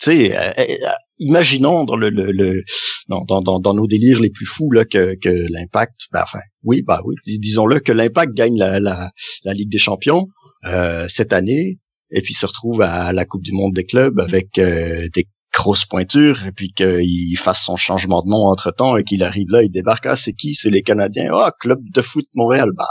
[0.00, 2.62] tu sais, euh, imaginons dans le, le, le
[3.08, 6.82] dans, dans, dans, nos délires les plus fous là que, que l'impact, ben, enfin, oui,
[6.82, 9.10] bah oui, disons-le que l'impact gagne la, la,
[9.44, 10.26] la Ligue des Champions
[10.66, 11.78] euh, cette année
[12.10, 15.84] et puis se retrouve à la Coupe du Monde des clubs avec euh, des grosse
[15.84, 19.62] pointure et puis qu'il fasse son changement de nom entre temps et qu'il arrive là,
[19.62, 20.06] il débarque.
[20.06, 20.54] Ah, c'est qui?
[20.54, 21.30] C'est les Canadiens.
[21.32, 22.70] Ah, club de foot Montréal.
[22.76, 22.84] Bah,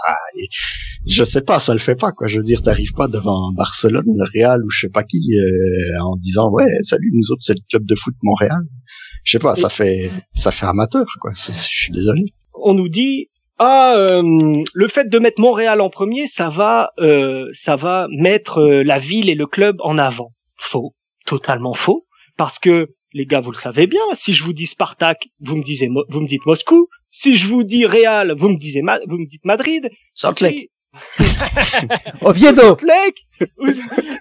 [1.08, 2.28] je sais pas, ça le fait pas, quoi.
[2.28, 6.02] Je veux dire, t'arrives pas devant Barcelone, le Real ou je sais pas qui, euh,
[6.04, 8.62] en disant, ouais, salut, nous autres, c'est le club de foot Montréal.
[9.24, 11.32] Je sais pas, ça fait, ça fait amateur, quoi.
[11.36, 12.26] Je suis désolé.
[12.54, 14.24] On nous dit, ah, euh,
[14.74, 19.30] le fait de mettre Montréal en premier, ça va, euh, ça va mettre la ville
[19.30, 20.32] et le club en avant.
[20.58, 20.96] Faux,
[21.26, 22.06] totalement faux
[22.38, 25.64] parce que les gars, vous le savez bien, si je vous dis Spartak, vous me
[25.64, 26.88] disiez, vous me dites Moscou.
[27.10, 29.90] Si je vous dis Real, vous me disiez, vous me dites Madrid.
[30.14, 30.72] Salt Lake.
[32.22, 32.78] Oviedo.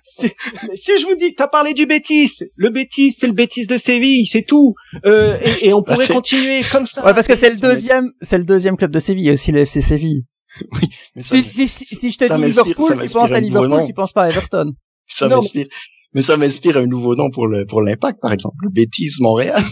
[0.04, 0.32] si,
[0.74, 4.26] si je vous dis, t'as parlé du Bétis, le Bétis, c'est le Bétis de Séville,
[4.26, 4.74] c'est tout.
[5.04, 7.04] Euh, et, et, on pourrait continuer comme ça.
[7.04, 9.80] Ouais, parce que c'est le deuxième, c'est le deuxième club de Séville, aussi le FC
[9.80, 10.24] Séville.
[10.72, 13.94] Oui, mais ça, si, si, si, je te dis Liverpool, tu penses à Liverpool, tu
[13.94, 14.72] penses pas à Everton.
[15.06, 15.66] Ça m'inspire
[16.12, 19.62] mais ça m'inspire un nouveau nom pour le pour l'impact par exemple le bêtise Montréal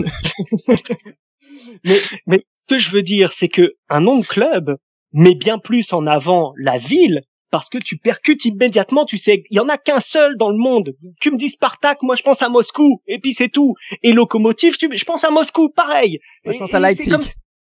[1.85, 4.77] mais mais ce que je veux dire c'est que un nom de club
[5.13, 9.57] met bien plus en avant la ville parce que tu percutes immédiatement, tu sais, il
[9.57, 10.95] y en a qu'un seul dans le monde.
[11.21, 13.75] Tu me dis Spartak, moi je pense à Moscou, et puis c'est tout.
[14.03, 16.19] Et Locomotive, tu, je pense à Moscou, pareil.
[16.45, 17.11] je pense à Leipzig.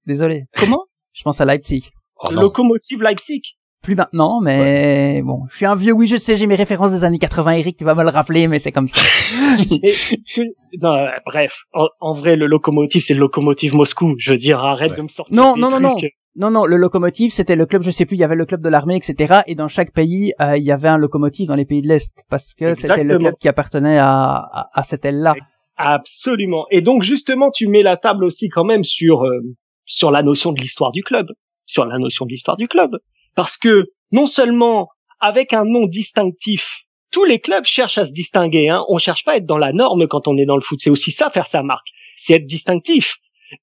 [0.06, 0.46] Désolé.
[0.56, 0.86] Comment?
[1.14, 1.90] Je pense à Leipzig.
[2.18, 3.42] Oh Locomotive Leipzig.
[3.86, 7.04] Plus maintenant, mais bon, je suis un vieux, oui, je sais, j'ai mes références des
[7.04, 9.00] années 80, Eric, tu vas me le rappeler, mais c'est comme ça.
[10.82, 11.66] non, bref,
[12.02, 14.16] en, vrai, le locomotive, c'est le locomotive Moscou.
[14.18, 15.36] Je veux dire, arrête de me sortir.
[15.36, 15.98] Non, non, non, non.
[16.36, 18.62] Non, non, le locomotive, c'était le club, je sais plus, il y avait le club
[18.62, 19.42] de l'armée, etc.
[19.46, 22.26] Et dans chaque pays, euh, il y avait un locomotive dans les pays de l'Est,
[22.28, 25.36] parce que c'était le club qui appartenait à, à, cette aile-là.
[25.78, 26.66] Absolument.
[26.72, 29.42] Et donc, justement, tu mets la table aussi quand même sur, euh,
[29.86, 31.28] sur la notion de l'histoire du club.
[31.68, 32.98] Sur la notion de l'histoire du club.
[33.36, 38.70] Parce que, non seulement, avec un nom distinctif, tous les clubs cherchent à se distinguer.
[38.70, 38.84] Hein.
[38.90, 40.80] On cherche pas à être dans la norme quand on est dans le foot.
[40.82, 41.88] C'est aussi ça, faire sa marque.
[42.18, 43.18] C'est être distinctif.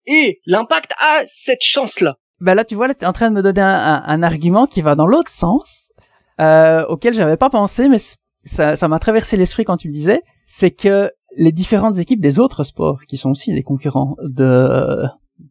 [0.07, 3.43] Et l'impact a cette chance-là ben là, tu vois, là, es en train de me
[3.43, 5.93] donner un, un, argument qui va dans l'autre sens,
[6.41, 7.99] euh, auquel j'avais pas pensé, mais
[8.45, 10.23] ça, ça m'a traversé l'esprit quand tu le disais.
[10.47, 15.05] C'est que les différentes équipes des autres sports, qui sont aussi des concurrents de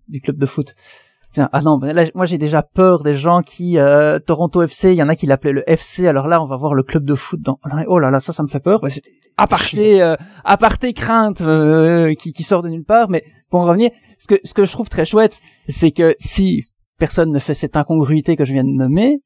[0.10, 0.76] du club de foot.
[1.38, 5.04] Ah non, là, moi j'ai déjà peur des gens qui euh, Toronto FC, il y
[5.04, 6.08] en a qui l'appelaient le FC.
[6.08, 7.58] Alors là, on va voir le club de foot dans.
[7.88, 8.82] Oh là là, ça, ça me fait peur.
[9.38, 13.10] Aparté, euh, aparté crainte euh, qui, qui sort de nulle part.
[13.10, 15.40] Mais pour en revenir, ce que ce que je trouve très chouette,
[15.70, 16.66] c'est que si
[17.00, 19.22] personne ne fait cette incongruité que je viens de nommer,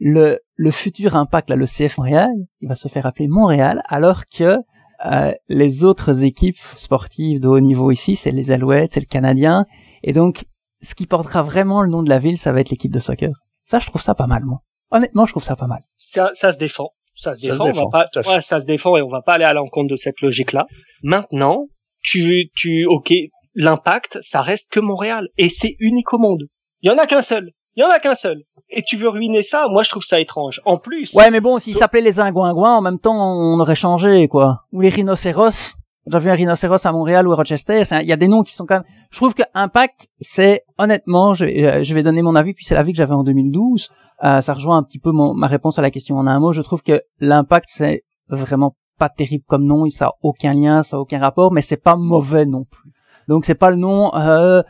[0.00, 2.28] le, le futur impact, là, le CF Montréal,
[2.60, 4.58] il va se faire appeler Montréal, alors que
[5.04, 9.64] euh, les autres équipes sportives de haut niveau ici, c'est les Alouettes, c'est le Canadien,
[10.02, 10.44] et donc
[10.82, 13.32] ce qui portera vraiment le nom de la ville, ça va être l'équipe de soccer.
[13.64, 14.60] Ça, je trouve ça pas mal, moi.
[14.90, 15.80] Honnêtement, je trouve ça pas mal.
[15.96, 16.90] Ça, ça se défend.
[17.14, 17.68] Ça se défend.
[17.68, 20.20] on va pas, ça se défend et on va pas aller à l'encontre de cette
[20.20, 20.66] logique-là.
[21.02, 21.66] Maintenant,
[22.02, 23.12] tu, tu, ok,
[23.54, 26.44] l'impact, ça reste que Montréal et c'est unique au monde.
[26.80, 27.52] Il y en a qu'un seul.
[27.74, 28.42] Il y en a qu'un seul.
[28.68, 29.66] Et tu veux ruiner ça?
[29.70, 30.60] Moi, je trouve ça étrange.
[30.64, 31.14] En plus.
[31.14, 34.64] Ouais, mais bon, s'il s'appelait les Ingouingouins, en même temps, on aurait changé, quoi.
[34.72, 35.74] Ou les rhinocéros.
[36.06, 37.82] J'ai vu un rhinocéros à Montréal ou à Rochester.
[38.00, 38.84] Il y a des noms qui sont quand même.
[39.10, 42.74] Je trouve que Impact, c'est honnêtement, je, euh, je, vais donner mon avis, puis c'est
[42.74, 43.90] l'avis que j'avais en 2012.
[44.24, 46.52] Euh, ça rejoint un petit peu mon, ma réponse à la question en un mot.
[46.52, 49.88] Je trouve que l'Impact, c'est vraiment pas terrible comme nom.
[49.90, 52.92] Ça a aucun lien, ça a aucun rapport, mais c'est pas mauvais non plus.
[53.28, 54.14] Donc c'est pas le nom.
[54.14, 54.62] Euh,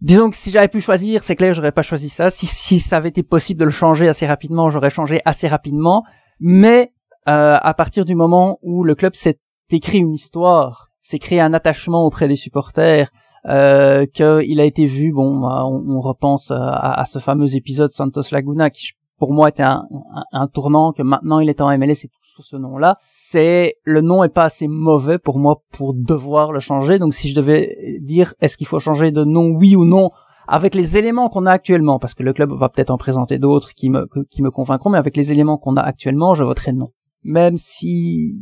[0.00, 2.30] disons que si j'avais pu choisir, c'est clair, j'aurais pas choisi ça.
[2.30, 6.02] Si, si ça avait été possible de le changer assez rapidement, j'aurais changé assez rapidement.
[6.40, 6.92] Mais
[7.28, 9.38] euh, à partir du moment où le club s'est
[9.74, 13.10] écrit une histoire, s'est créé un attachement auprès des supporters,
[13.46, 18.22] euh, qu'il a été vu, bon, bah, on, repense à, à, ce fameux épisode Santos
[18.30, 19.86] Laguna qui pour moi était un,
[20.32, 24.24] un, tournant, que maintenant il est en MLS et sous ce nom-là, c'est le nom
[24.24, 26.98] est pas assez mauvais pour moi pour devoir le changer.
[26.98, 30.10] Donc si je devais dire est-ce qu'il faut changer de nom oui ou non
[30.48, 33.74] avec les éléments qu'on a actuellement, parce que le club va peut-être en présenter d'autres
[33.74, 36.90] qui me qui me convaincront, mais avec les éléments qu'on a actuellement, je voterai non.
[37.22, 38.36] Même si,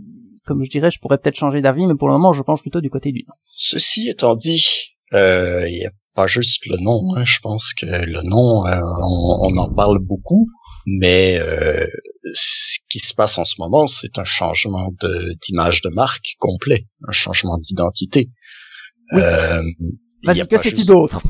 [0.46, 2.81] comme je dirais, je pourrais peut-être changer d'avis, mais pour le moment, je penche plutôt
[2.81, 3.35] du côté du non.
[3.57, 4.66] Ceci étant dit,
[5.14, 7.14] euh, il n'y a pas juste le nom.
[7.14, 7.24] Hein.
[7.24, 10.48] Je pense que le nom, euh, on, en parle beaucoup,
[10.87, 11.87] mais euh,
[12.33, 14.92] ce qui se passe en ce moment, c'est un changement
[15.46, 18.31] d'image de marque complet, un changement d'identité.
[19.12, 19.62] Euh,
[20.24, 21.20] vas-y, que sais-tu d'autre?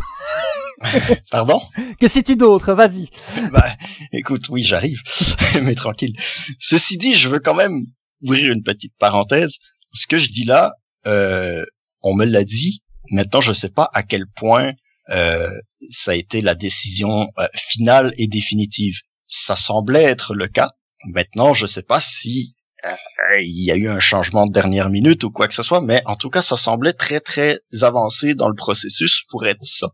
[1.30, 1.60] Pardon?
[1.98, 2.72] Que sais-tu d'autre?
[2.72, 3.08] Vas-y.
[3.52, 3.66] bah,
[4.12, 5.02] écoute, oui, j'arrive,
[5.62, 6.14] mais tranquille.
[6.58, 7.84] Ceci dit, je veux quand même
[8.22, 9.58] ouvrir une petite parenthèse.
[9.92, 10.72] Ce que je dis là,
[11.06, 11.64] euh,
[12.02, 12.82] on me l'a dit.
[13.10, 14.72] Maintenant, je ne sais pas à quel point
[15.10, 15.48] euh,
[15.90, 18.94] ça a été la décision euh, finale et définitive.
[19.26, 20.70] Ça semblait être le cas.
[21.06, 22.54] Maintenant, je sais pas si
[22.84, 25.80] euh, il y a eu un changement de dernière minute ou quoi que ce soit,
[25.80, 29.88] mais en tout cas, ça semblait très très avancé dans le processus pour être ça.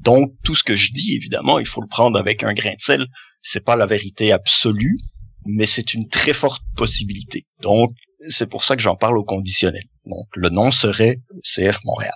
[0.00, 2.80] Donc, tout ce que je dis, évidemment, il faut le prendre avec un grain de
[2.80, 3.06] sel.
[3.42, 4.98] C'est pas la vérité absolue,
[5.46, 7.46] mais c'est une très forte possibilité.
[7.62, 7.92] Donc,
[8.28, 9.84] c'est pour ça que j'en parle au conditionnel.
[10.04, 12.14] Donc, le nom serait CF Montréal.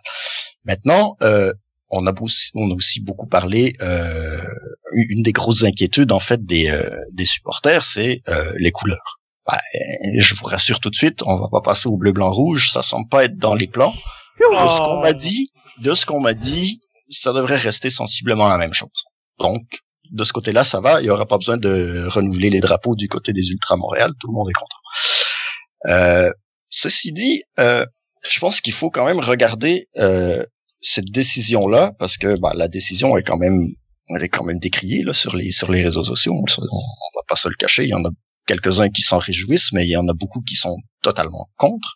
[0.65, 1.53] Maintenant, euh,
[1.91, 2.13] on a,
[2.55, 3.75] on a aussi beaucoup parlé.
[3.83, 4.41] Euh,
[5.09, 9.19] une des grosses inquiétudes en fait des, euh, des supporters, c'est euh, les couleurs.
[9.47, 9.59] Ben,
[10.19, 12.83] je vous rassure tout de suite, on va pas passer au bleu blanc rouge, ça
[12.83, 13.95] semble pas être dans les plans.
[14.39, 18.59] De ce qu'on m'a dit, de ce qu'on m'a dit, ça devrait rester sensiblement la
[18.59, 19.05] même chose.
[19.39, 19.63] Donc,
[20.11, 21.01] de ce côté-là, ça va.
[21.01, 24.13] Il y aura pas besoin de renouveler les drapeaux du côté des Ultra Montréal.
[24.21, 24.77] Tout le monde est content.
[25.89, 26.31] Euh,
[26.69, 27.85] ceci dit, euh,
[28.29, 30.45] je pense qu'il faut quand même regarder euh,
[30.81, 33.69] cette décision-là, parce que bah, la décision est quand même,
[34.09, 36.33] elle est quand même décriée là, sur les sur les réseaux sociaux.
[36.35, 37.85] On, on va pas se le cacher.
[37.85, 38.11] Il y en a
[38.47, 41.95] quelques-uns qui s'en réjouissent, mais il y en a beaucoup qui sont totalement contre.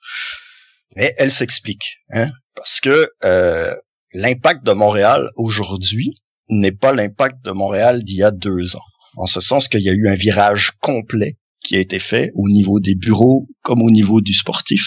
[0.97, 3.75] Mais elle s'explique, hein, parce que euh,
[4.13, 8.85] l'impact de Montréal aujourd'hui, n'est pas l'impact de Montréal d'il y a deux ans.
[9.17, 12.49] En ce sens qu'il y a eu un virage complet qui a été fait au
[12.49, 14.85] niveau des bureaux comme au niveau du sportif.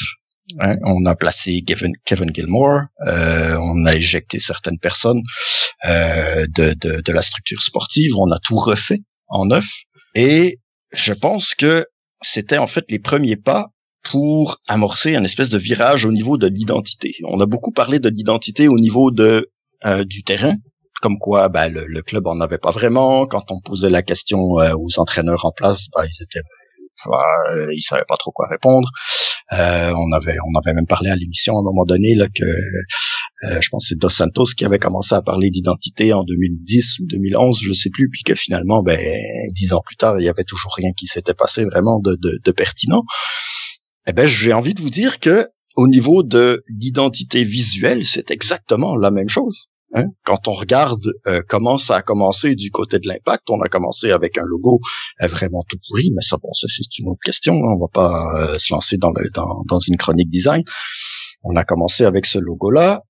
[0.60, 5.22] Hein, on a placé Kevin, Kevin Gilmore, euh, on a éjecté certaines personnes
[5.86, 9.67] euh, de, de, la structure sportive, on a tout refait en neuf.
[10.15, 10.60] Et
[10.93, 11.86] je pense que
[12.22, 13.67] c'était en fait les premiers pas
[14.04, 17.15] pour amorcer un espèce de virage au niveau de l'identité.
[17.26, 19.52] On a beaucoup parlé de l'identité au niveau de
[19.86, 20.56] euh, du terrain,
[21.02, 23.26] comme quoi ben, le, club en avait pas vraiment.
[23.28, 26.42] Quand on posait la question euh, aux entraîneurs en place, ben, ils étaient
[27.06, 28.90] euh, ils savaient pas trop quoi répondre.
[29.54, 32.44] Euh, on avait on avait même parlé à l'émission à un moment donné là que
[33.46, 37.06] euh, je pense c'est Dos Santos qui avait commencé à parler d'identité en 2010 ou
[37.08, 39.00] 2011, je sais plus, puis que finalement, ben
[39.52, 42.40] dix ans plus tard, il y avait toujours rien qui s'était passé vraiment de, de,
[42.44, 43.04] de pertinent.
[44.08, 48.96] Eh ben, j'ai envie de vous dire que au niveau de l'identité visuelle, c'est exactement
[48.96, 49.68] la même chose.
[49.93, 50.06] Hein?
[50.26, 54.12] Quand on regarde euh, comment ça a commencé du côté de l'impact, on a commencé
[54.12, 54.80] avec un logo
[55.21, 57.56] euh, vraiment tout pourri, mais ça, bon, ça c'est une autre question.
[57.56, 57.76] Hein.
[57.76, 60.63] On va pas euh, se lancer dans, le, dans, dans, une chronique design.
[61.43, 63.04] On a commencé avec ce logo-là,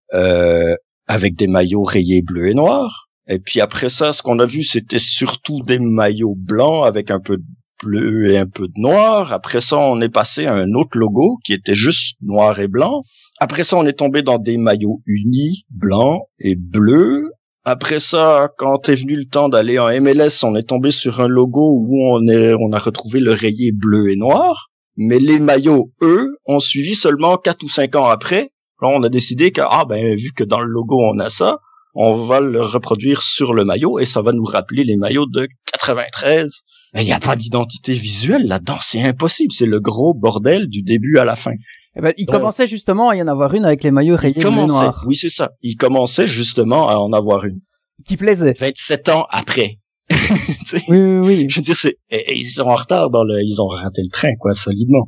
[1.07, 3.07] avec des maillots rayés bleu et noir.
[3.29, 7.19] Et puis après ça, ce qu'on a vu, c'était surtout des maillots blancs avec un
[7.19, 7.43] peu de
[7.83, 9.33] bleu et un peu de noir.
[9.33, 13.03] Après ça, on est passé à un autre logo qui était juste noir et blanc.
[13.39, 17.29] Après ça, on est tombé dans des maillots unis, blancs et bleus.
[17.63, 21.27] Après ça, quand est venu le temps d'aller en MLS, on est tombé sur un
[21.27, 24.69] logo où on est, on a retrouvé le rayé bleu et noir.
[24.95, 28.51] Mais les maillots, eux, ont suivi seulement quatre ou cinq ans après.
[28.81, 31.59] Là, on a décidé que, ah, ben, vu que dans le logo, on a ça,
[31.93, 35.47] on va le reproduire sur le maillot et ça va nous rappeler les maillots de
[35.71, 36.61] 93.
[36.95, 39.51] Il n'y a pas d'identité visuelle là-dedans, c'est impossible.
[39.51, 41.51] C'est le gros bordel du début à la fin.
[41.95, 44.49] Eh ben, il commençait justement à y en avoir une avec les maillots rayés bleu
[44.51, 45.03] noir.
[45.07, 45.51] Oui, c'est ça.
[45.61, 47.59] Il commençait justement à en avoir une.
[48.05, 48.53] Qui plaisait.
[48.53, 49.79] 27 ans après.
[50.11, 51.45] oui, oui, oui.
[51.49, 54.35] Je veux dire, c'est, ils sont en retard dans le, ils ont raté le train,
[54.39, 55.05] quoi, solidement.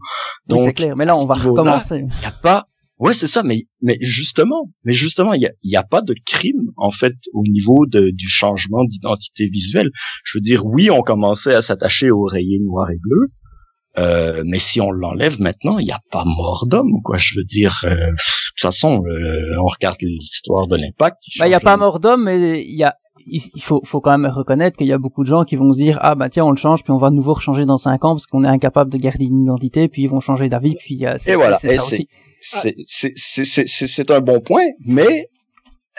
[0.47, 0.95] Donc, c'est clair.
[0.95, 1.99] Mais là, on va recommencer.
[1.99, 2.67] Il n'y a pas,
[2.99, 6.15] ouais, c'est ça, mais, mais justement, mais justement, il y a, y a pas de
[6.25, 9.89] crime, en fait, au niveau de, du changement d'identité visuelle.
[10.23, 13.31] Je veux dire, oui, on commençait à s'attacher aux rayés noirs et bleus,
[13.97, 17.17] euh, mais si on l'enlève maintenant, il n'y a pas mort d'homme, quoi.
[17.17, 21.23] Je veux dire, euh, de toute façon, euh, on regarde l'histoire de l'impact.
[21.35, 24.17] Il n'y bah, a pas mort d'homme, mais il y a, il faut, faut quand
[24.17, 26.45] même reconnaître qu'il y a beaucoup de gens qui vont se dire ah bah tiens
[26.45, 28.47] on le change puis on va de nouveau rechanger dans cinq ans parce qu'on est
[28.47, 32.07] incapable de garder une identité puis ils vont changer d'avis puis et voilà c'est
[34.11, 35.29] un bon point mais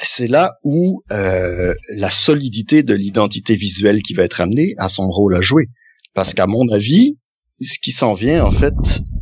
[0.03, 5.37] c'est là où la solidité de l'identité visuelle qui va être amenée a son rôle
[5.37, 5.69] à jouer
[6.15, 7.17] parce qu'à mon avis
[7.61, 8.75] ce qui s'en vient, en fait,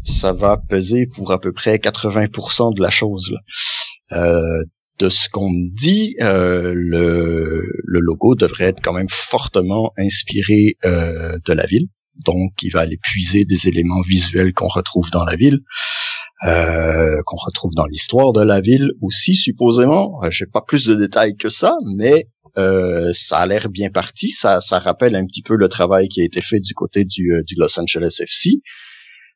[0.05, 3.35] ça va peser pour à peu près 80% de la chose.
[4.13, 4.63] Euh,
[4.99, 11.39] de ce qu'on dit, euh, le, le, logo devrait être quand même fortement inspiré euh,
[11.45, 11.87] de la ville.
[12.25, 15.61] Donc, il va aller puiser des éléments visuels qu'on retrouve dans la ville,
[16.47, 20.21] euh, qu'on retrouve dans l'histoire de la ville aussi, supposément.
[20.31, 24.31] J'ai pas plus de détails que ça, mais euh, ça a l'air bien parti.
[24.31, 27.33] Ça, ça rappelle un petit peu le travail qui a été fait du côté du,
[27.33, 28.61] euh, du Los Angeles FC.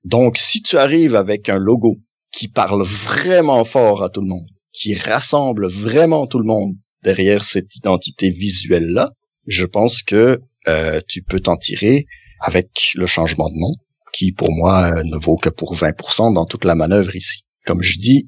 [0.05, 1.97] Donc, si tu arrives avec un logo
[2.33, 7.45] qui parle vraiment fort à tout le monde, qui rassemble vraiment tout le monde derrière
[7.45, 9.13] cette identité visuelle-là,
[9.47, 12.07] je pense que euh, tu peux t'en tirer
[12.41, 13.75] avec le changement de nom,
[14.13, 17.45] qui pour moi ne vaut que pour 20% dans toute la manœuvre ici.
[17.67, 18.25] Comme je dis,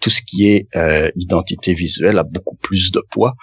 [0.00, 0.68] tout ce qui est
[1.16, 3.34] identité visuelle a beaucoup plus de poids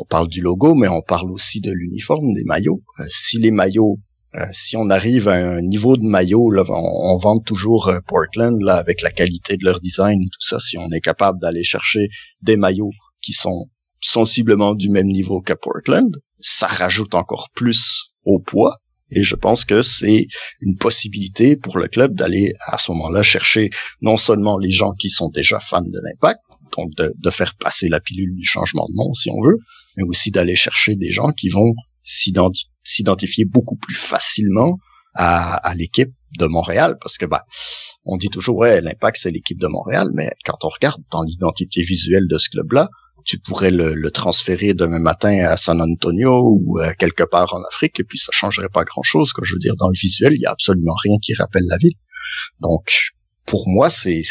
[0.00, 2.82] on parle du logo, mais on parle aussi de l'uniforme, des maillots.
[2.98, 3.98] Euh, si les maillots,
[4.36, 8.60] euh, si on arrive à un niveau de maillot, là, on, vend toujours euh, Portland
[8.62, 10.58] là avec la qualité de leur design tout ça.
[10.58, 12.08] Si on est capable d'aller chercher
[12.42, 13.66] des maillots qui sont
[14.00, 18.78] sensiblement du même niveau qu'à Portland, ça rajoute encore plus au poids.
[19.10, 20.26] Et je pense que c'est
[20.60, 23.70] une possibilité pour le club d'aller à ce moment-là chercher
[24.00, 26.40] non seulement les gens qui sont déjà fans de l'impact,
[26.76, 29.58] donc de, faire passer la pilule du changement de nom si on veut,
[29.96, 34.78] mais aussi d'aller chercher des gens qui vont s'identifier beaucoup plus facilement
[35.14, 37.44] à, à l'équipe de Montréal, parce que bah
[38.04, 41.82] on dit toujours ouais l'impact c'est l'équipe de Montréal, mais quand on regarde dans l'identité
[41.82, 42.88] visuelle de ce club-là,
[43.24, 47.62] tu pourrais le, le, transférer demain matin à San Antonio ou euh, quelque part en
[47.64, 49.32] Afrique et puis ça changerait pas grand-chose.
[49.32, 51.76] Quand je veux dire dans le visuel, il y a absolument rien qui rappelle la
[51.78, 51.94] ville.
[52.60, 53.12] Donc
[53.46, 54.22] pour moi c'est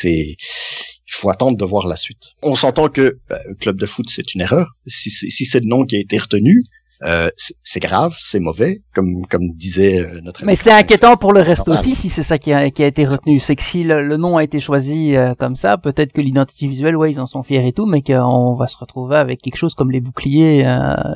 [1.09, 2.33] il faut attendre de voir la suite.
[2.43, 4.75] On s'entend que euh, club de foot, c'est une erreur.
[4.85, 6.63] Si, c'est le nom qui a été retenu,
[7.03, 10.43] Euh, c'est grave, c'est mauvais, comme comme disait euh, notre.
[10.45, 13.05] Mais c'est inquiétant pour le reste aussi si c'est ça qui a, qui a été
[13.05, 13.39] retenu.
[13.39, 16.97] C'est que si le, nom a été choisi euh, comme ça, peut-être que l'identité visuelle,
[16.97, 19.75] ouais, ils en sont fiers et tout, mais qu'on va se retrouver avec quelque chose
[19.75, 20.63] comme les boucliers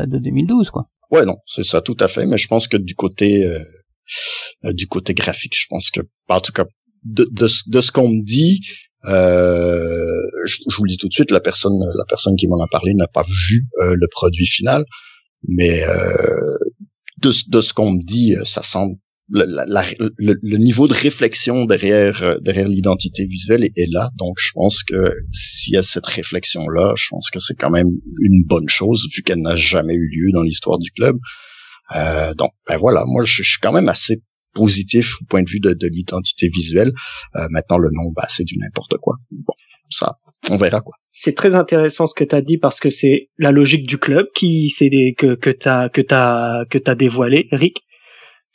[0.05, 0.87] de 2012, quoi.
[1.11, 2.25] Ouais, non, c'est ça, tout à fait.
[2.25, 3.45] Mais je pense que du côté
[4.63, 6.65] du côté graphique, je pense que, en tout cas,
[7.03, 8.61] de, de, de ce qu'on me dit,
[9.05, 9.77] euh,
[10.45, 12.67] je, je, vous le dis tout de suite, la personne, la personne qui m'en a
[12.67, 14.85] parlé n'a pas vu euh, le produit final,
[15.47, 16.57] mais euh,
[17.21, 18.95] de, de, ce qu'on me dit, ça semble
[19.29, 24.09] le, le, niveau de réflexion derrière derrière l'identité visuelle est, là.
[24.17, 27.71] Donc, je pense que s'il y a cette réflexion là, je pense que c'est quand
[27.71, 31.17] même une bonne chose vu qu'elle n'a jamais eu lieu dans l'histoire du club.
[31.95, 34.21] Euh, donc, ben voilà, moi, je, je suis quand même assez
[34.53, 36.91] positif au point de vue de, de l'identité visuelle.
[37.35, 39.15] Euh, maintenant, le nom, bah, c'est du n'importe quoi.
[39.31, 39.53] Bon,
[39.89, 40.17] ça,
[40.49, 40.93] on verra quoi.
[41.11, 44.27] C'est très intéressant ce que tu as dit parce que c'est la logique du club
[44.35, 47.81] qui c'est que que t'as que que dévoilé, Eric.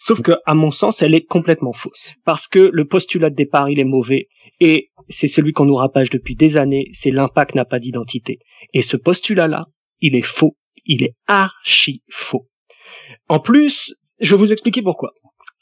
[0.01, 2.14] Sauf que, à mon sens, elle est complètement fausse.
[2.24, 4.29] Parce que le postulat de départ, il est mauvais.
[4.61, 8.38] Et c'est celui qu'on nous rapage depuis des années, c'est l'impact n'a pas d'identité.
[8.74, 9.66] Et ce postulat-là,
[10.01, 10.57] il est faux.
[10.85, 12.46] Il est archi faux.
[13.29, 15.11] En plus, je vais vous expliquer pourquoi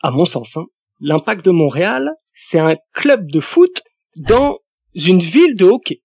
[0.02, 0.66] à mon sens, hein,
[1.00, 3.82] l'impact de Montréal, c'est un club de foot
[4.16, 4.58] dans
[4.94, 6.00] une ville de hockey.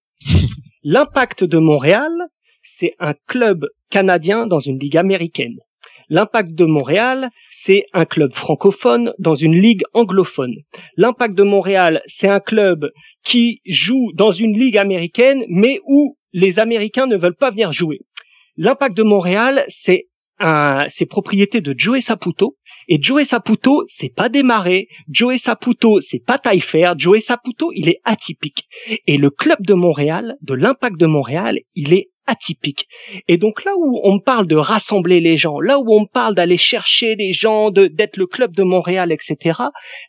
[0.84, 2.10] L'impact de Montréal,
[2.64, 5.58] c'est un club canadien dans une ligue américaine.
[6.08, 10.56] L'impact de Montréal, c'est un club francophone dans une ligue anglophone.
[10.96, 12.90] L'impact de Montréal, c'est un club
[13.22, 18.00] qui joue dans une ligue américaine, mais où les Américains ne veulent pas venir jouer.
[18.56, 20.08] L'impact de Montréal, c'est
[20.42, 22.56] un, c'est propriété de Joey Saputo,
[22.88, 24.88] et Joey Saputo, c'est pas démarré.
[25.08, 26.94] Joey Saputo, c'est pas taille fer.
[26.98, 28.66] Joey Saputo, il est atypique.
[29.06, 32.88] Et le club de Montréal, de l'impact de Montréal, il est atypique.
[33.28, 36.56] Et donc là où on parle de rassembler les gens, là où on parle d'aller
[36.56, 39.60] chercher des gens, d'être le club de Montréal, etc.,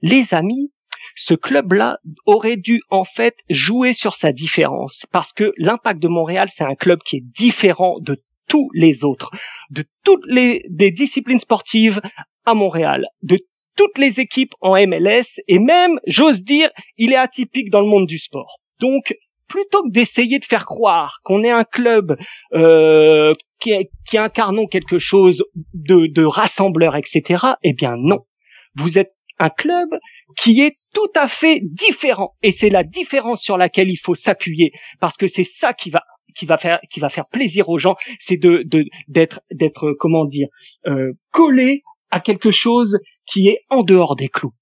[0.01, 0.71] les amis,
[1.15, 6.47] ce club-là aurait dû en fait jouer sur sa différence parce que l'impact de Montréal,
[6.51, 9.31] c'est un club qui est différent de tous les autres,
[9.69, 12.01] de toutes les des disciplines sportives
[12.45, 13.39] à Montréal, de
[13.75, 18.07] toutes les équipes en MLS et même, j'ose dire, il est atypique dans le monde
[18.07, 18.59] du sport.
[18.79, 19.15] Donc,
[19.47, 22.17] plutôt que d'essayer de faire croire qu'on est un club
[22.53, 23.73] euh, qui,
[24.07, 28.19] qui incarnons quelque chose de, de rassembleur, etc., eh bien non.
[28.75, 29.89] Vous êtes un club
[30.37, 32.35] qui est tout à fait différent.
[32.41, 36.03] Et c'est la différence sur laquelle il faut s'appuyer, parce que c'est ça qui va
[36.35, 38.65] qui va faire qui va faire plaisir aux gens, c'est de
[39.07, 40.47] d'être d'être comment dire
[40.87, 44.53] euh, collé à quelque chose qui est en dehors des clous.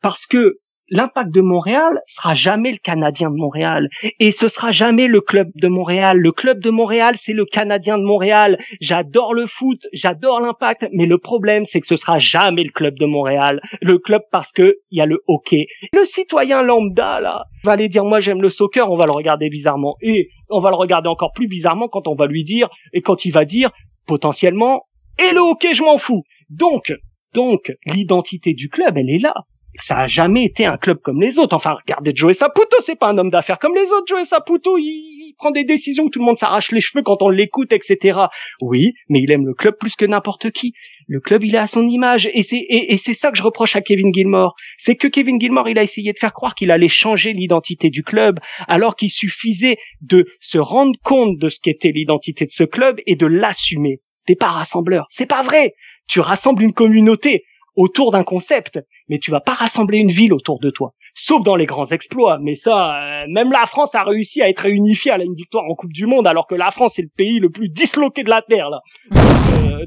[0.00, 0.60] Parce que
[0.90, 5.48] l'impact de Montréal sera jamais le Canadien de Montréal et ce sera jamais le club
[5.54, 6.18] de Montréal.
[6.18, 8.58] Le club de Montréal, c'est le Canadien de Montréal.
[8.80, 12.98] J'adore le foot, j'adore l'impact, mais le problème, c'est que ce sera jamais le club
[12.98, 13.60] de Montréal.
[13.80, 15.66] Le club parce que il y a le hockey.
[15.92, 19.48] Le citoyen lambda, là, va aller dire, moi, j'aime le soccer, on va le regarder
[19.48, 19.96] bizarrement.
[20.02, 23.24] Et on va le regarder encore plus bizarrement quand on va lui dire, et quand
[23.24, 23.70] il va dire,
[24.06, 24.86] potentiellement,
[25.18, 26.24] et le hockey, je m'en fous.
[26.48, 26.92] Donc,
[27.34, 29.34] donc, l'identité du club, elle est là
[29.76, 31.54] ça a jamais été un club comme les autres.
[31.54, 34.06] Enfin, regardez Joey Saputo, c'est pas un homme d'affaires comme les autres.
[34.06, 37.72] Joey Saputo, il, prend des décisions tout le monde s'arrache les cheveux quand on l'écoute,
[37.72, 38.20] etc.
[38.60, 40.74] Oui, mais il aime le club plus que n'importe qui.
[41.06, 43.74] Le club, il est à son image, et c'est et, c'est ça que je reproche
[43.74, 44.54] à Kevin Gilmore.
[44.76, 48.02] C'est que Kevin Gilmore, il a essayé de faire croire qu'il allait changer l'identité du
[48.02, 53.00] club, alors qu'il suffisait de se rendre compte de ce qu'était l'identité de ce club
[53.06, 54.00] et de l'assumer.
[54.26, 55.74] T'es pas rassembleur, c'est pas vrai.
[56.06, 57.44] Tu rassembles une communauté
[57.76, 58.78] autour d'un concept,
[59.08, 60.92] mais tu vas pas rassembler une ville autour de toi.
[61.14, 62.38] Sauf dans les grands exploits.
[62.40, 65.74] Mais ça, euh, même la France a réussi à être réunifiée à une victoire en
[65.74, 68.42] Coupe du Monde, alors que la France est le pays le plus disloqué de la
[68.42, 68.80] terre là.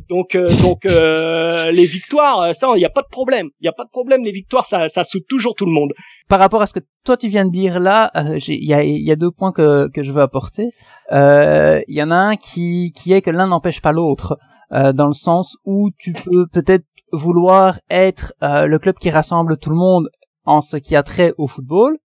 [0.10, 3.50] Donc, euh, donc, euh, les victoires, ça, il n'y a pas de problème.
[3.60, 4.24] Il n'y a pas de problème.
[4.24, 5.94] Les victoires, ça, ça soude toujours tout le monde.
[6.28, 8.12] Par rapport à ce que toi tu viens de dire là,
[8.48, 10.70] il y a, y, a, deux points que, que je veux apporter.
[11.12, 14.38] Il y en a un qui, qui est que l'un n'empêche pas l'autre.
[14.72, 19.70] dans le sens où tu peux peut-être vouloir être euh, le club qui rassemble tout
[19.70, 20.10] le monde
[20.46, 21.98] en ce qui a trait au football,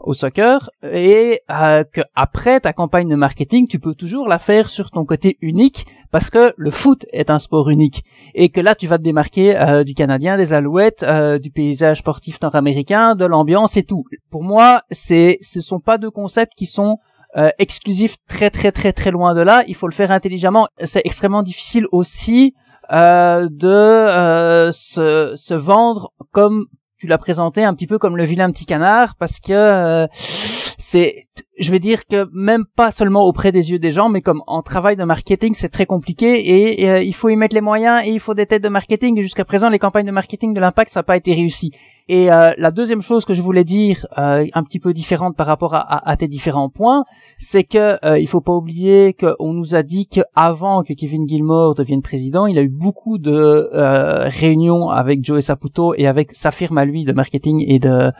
[0.00, 4.68] au soccer, et euh, que après ta campagne de marketing, tu peux toujours la faire
[4.68, 8.04] sur ton côté unique, parce que le foot est un sport unique,
[8.34, 11.98] et que là tu vas te démarquer euh, du Canadien, des Alouettes, euh, du paysage
[11.98, 14.04] sportif nord-américain, de l'ambiance et tout.
[14.30, 16.98] Pour moi, c'est, ce sont pas deux concepts qui sont
[17.58, 19.62] exclusifs très très très très loin de là.
[19.68, 20.68] Il faut le faire intelligemment.
[20.82, 22.54] C'est extrêmement difficile aussi
[22.92, 26.66] euh, de euh, se, se, vendre comme
[26.98, 30.06] tu l'as présenté un petit peu comme le vilain petit canard parce que euh,
[30.78, 31.26] c'est
[31.58, 34.62] je vais dire que même pas seulement auprès des yeux des gens, mais comme en
[34.62, 38.10] travail de marketing, c'est très compliqué et, euh, il faut y mettre les moyens et
[38.10, 39.20] il faut des têtes de marketing.
[39.20, 41.72] Jusqu'à présent, les campagnes de marketing de l'impact, ça n'a pas été réussi.
[42.08, 45.46] Et euh, la deuxième chose que je voulais dire, euh, un petit peu différente par
[45.46, 47.04] rapport à, à, tes différents points,
[47.38, 52.02] c'est que il faut pas oublier qu'on nous a dit qu'avant que Kevin Gilmore devienne
[52.02, 53.70] président, il a eu beaucoup de
[54.28, 58.12] réunions avec Joe Saputo et avec sa firme à lui de marketing et de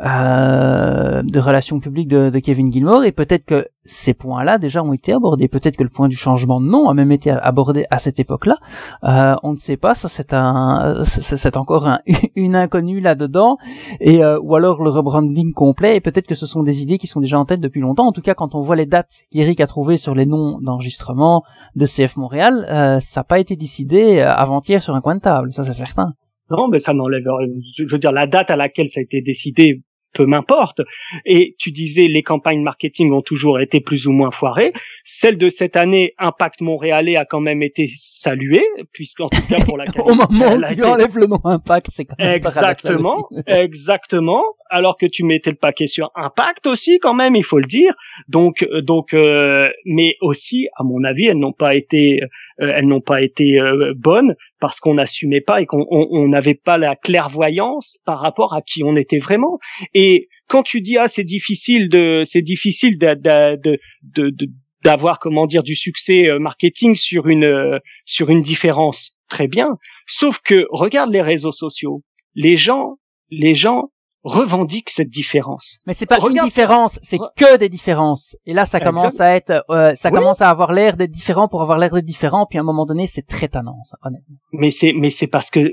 [0.00, 0.93] euh,
[1.24, 5.12] de relations publiques de, de, Kevin Gilmore et peut-être que ces points-là déjà ont été
[5.12, 5.48] abordés.
[5.48, 8.56] Peut-être que le point du changement de nom a même été abordé à cette époque-là.
[9.04, 12.00] Euh, on ne sait pas, ça c'est un, c'est encore un,
[12.36, 13.58] une inconnue là-dedans,
[14.00, 15.96] et euh, ou alors le rebranding complet.
[15.96, 18.06] Et peut-être que ce sont des idées qui sont déjà en tête depuis longtemps.
[18.06, 21.42] En tout cas, quand on voit les dates qu'Eric a trouvées sur les noms d'enregistrement
[21.76, 25.20] de CF Montréal, euh, ça n'a pas été décidé euh, avant-hier sur un coin de
[25.20, 25.52] table.
[25.52, 26.14] Ça c'est certain.
[26.50, 27.24] Non, mais ça n'enlève,
[27.78, 29.82] je veux dire, la date à laquelle ça a été décidé,
[30.14, 30.80] peu m'importe.
[31.24, 34.72] Et tu disais, les campagnes marketing ont toujours été plus ou moins foirées.
[35.04, 39.76] Celle de cette année, Impact Montréalais a quand même été saluée, puisqu'en tout cas pour
[39.76, 40.84] la Au moment où tu été...
[40.84, 44.42] enlèves le nom Impact, c'est quand même Exactement, exactement.
[44.70, 47.94] Alors que tu mettais le paquet sur Impact aussi, quand même, il faut le dire.
[48.28, 52.20] Donc, euh, donc, euh, mais aussi, à mon avis, elles n'ont pas été
[52.58, 56.96] elles n'ont pas été euh, bonnes parce qu'on n'assumait pas et qu'on n'avait pas la
[56.96, 59.58] clairvoyance par rapport à qui on était vraiment.
[59.92, 63.56] Et quand tu dis ah c'est difficile de c'est difficile de,
[64.02, 64.34] de,
[64.82, 70.40] d'avoir comment dire du succès euh, marketing sur une sur une différence très bien sauf
[70.40, 72.02] que regarde les réseaux sociaux
[72.34, 72.98] les gens
[73.30, 73.90] les gens
[74.24, 75.78] revendique cette différence.
[75.86, 78.36] Mais c'est pas une différence, c'est que des différences.
[78.46, 81.62] Et là, ça commence à être, euh, ça commence à avoir l'air d'être différent pour
[81.62, 82.46] avoir l'air d'être différent.
[82.48, 84.36] Puis à un moment donné, c'est très tannant, ça, honnêtement.
[84.52, 85.70] Mais c'est, mais c'est parce que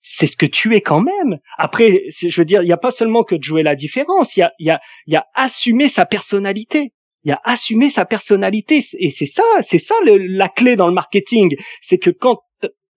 [0.00, 1.38] c'est ce que tu es quand même.
[1.56, 4.36] Après, je veux dire, il n'y a pas seulement que de jouer la différence.
[4.36, 6.92] Il y a, il y a, il y a assumer sa personnalité.
[7.24, 8.84] Il y a assumer sa personnalité.
[8.98, 11.54] Et c'est ça, c'est ça la clé dans le marketing.
[11.80, 12.38] C'est que quand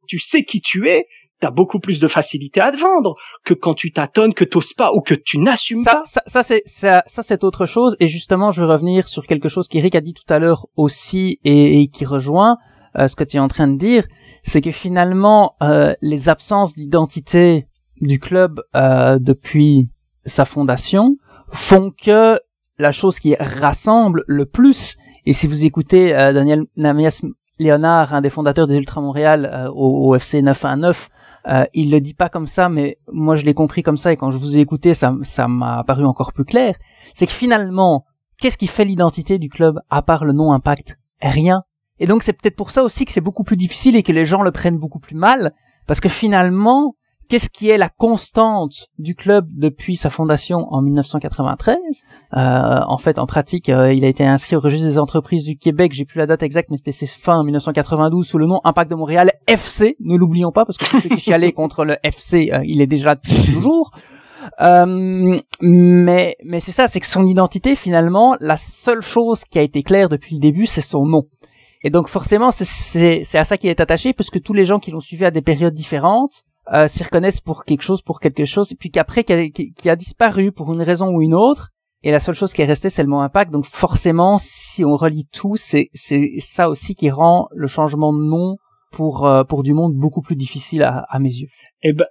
[0.07, 1.05] tu sais qui tu es,
[1.39, 4.93] t'as beaucoup plus de facilité à te vendre que quand tu tâtonnes, que t'oses pas
[4.93, 6.03] ou que tu n'assumes pas.
[6.05, 7.95] Ça, ça c'est ça, ça c'est autre chose.
[7.99, 11.39] Et justement, je vais revenir sur quelque chose qu'Eric a dit tout à l'heure aussi
[11.43, 12.57] et, qui rejoint
[12.97, 14.05] euh, ce que tu es en train de dire,
[14.43, 17.67] c'est que finalement euh, les absences d'identité
[17.99, 19.89] du club euh, depuis
[20.25, 21.17] sa fondation
[21.51, 22.39] font que
[22.77, 27.21] la chose qui rassemble le plus, et si vous écoutez Daniel Namias
[27.57, 31.09] Léonard, un des fondateurs des Ultra Montréal au, au, FC 919,
[31.47, 34.17] euh, il le dit pas comme ça, mais moi je l'ai compris comme ça et
[34.17, 36.75] quand je vous ai écouté, ça, ça m'a paru encore plus clair.
[37.13, 38.05] C'est que finalement,
[38.39, 40.97] qu'est-ce qui fait l'identité du club à part le nom Impact?
[41.21, 41.63] Rien.
[41.99, 44.25] Et donc c'est peut-être pour ça aussi que c'est beaucoup plus difficile et que les
[44.25, 45.53] gens le prennent beaucoup plus mal,
[45.87, 46.95] parce que finalement,
[47.28, 51.78] qu'est-ce qui est la constante du club depuis sa fondation en 1993
[52.34, 55.57] euh, En fait, en pratique, euh, il a été inscrit au registre des entreprises du
[55.57, 55.93] Québec.
[55.93, 59.32] J'ai plus la date exacte, mais c'était fin 1992 sous le nom Impact de Montréal
[59.47, 59.95] FC.
[59.99, 63.15] Ne l'oublions pas parce que ceux qui chialaient contre le FC, euh, il est déjà
[63.15, 63.91] toujours.
[64.61, 69.61] Euh, mais mais c'est ça, c'est que son identité finalement, la seule chose qui a
[69.61, 71.23] été claire depuis le début, c'est son nom.
[71.84, 74.99] Et donc forcément, c'est à ça qu'il est attaché, puisque tous les gens qui l'ont
[74.99, 78.76] suivi à des périodes différentes, euh, s'y reconnaissent pour quelque chose, pour quelque chose, et
[78.76, 81.72] puis qu'après qui a, disparu pour une raison ou une autre,
[82.03, 83.51] et la seule chose qui est restée, c'est le mot impact.
[83.51, 88.57] Donc forcément, si on relie tout, c'est ça aussi qui rend le changement de nom
[88.91, 91.49] pour euh, pour du monde beaucoup plus difficile à, à mes yeux.
[91.82, 92.05] Eh ben,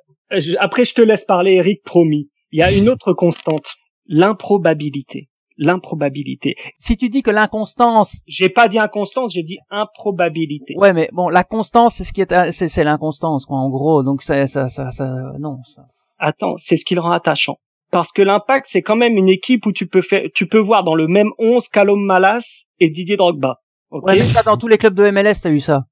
[0.59, 2.29] après je te laisse parler, Eric, promis.
[2.51, 3.75] Il y a une autre constante,
[4.07, 6.57] l'improbabilité l'improbabilité.
[6.79, 10.75] Si tu dis que l'inconstance, j'ai pas dit inconstance, j'ai dit improbabilité.
[10.77, 14.03] Ouais, mais bon, la constance, c'est ce qui est, c'est, l'inconstance, quoi, en gros.
[14.03, 15.07] Donc ça, ça, ça, ça
[15.39, 15.59] non.
[15.75, 15.83] Ça.
[16.19, 17.57] Attends, c'est ce qui le rend attachant.
[17.91, 20.83] Parce que l'impact, c'est quand même une équipe où tu peux faire, tu peux voir
[20.83, 23.61] dans le même 11 Calom Malas et Didier Drogba.
[23.91, 25.85] Okay ouais, mais ça, dans tous les clubs de MLS, t'as eu ça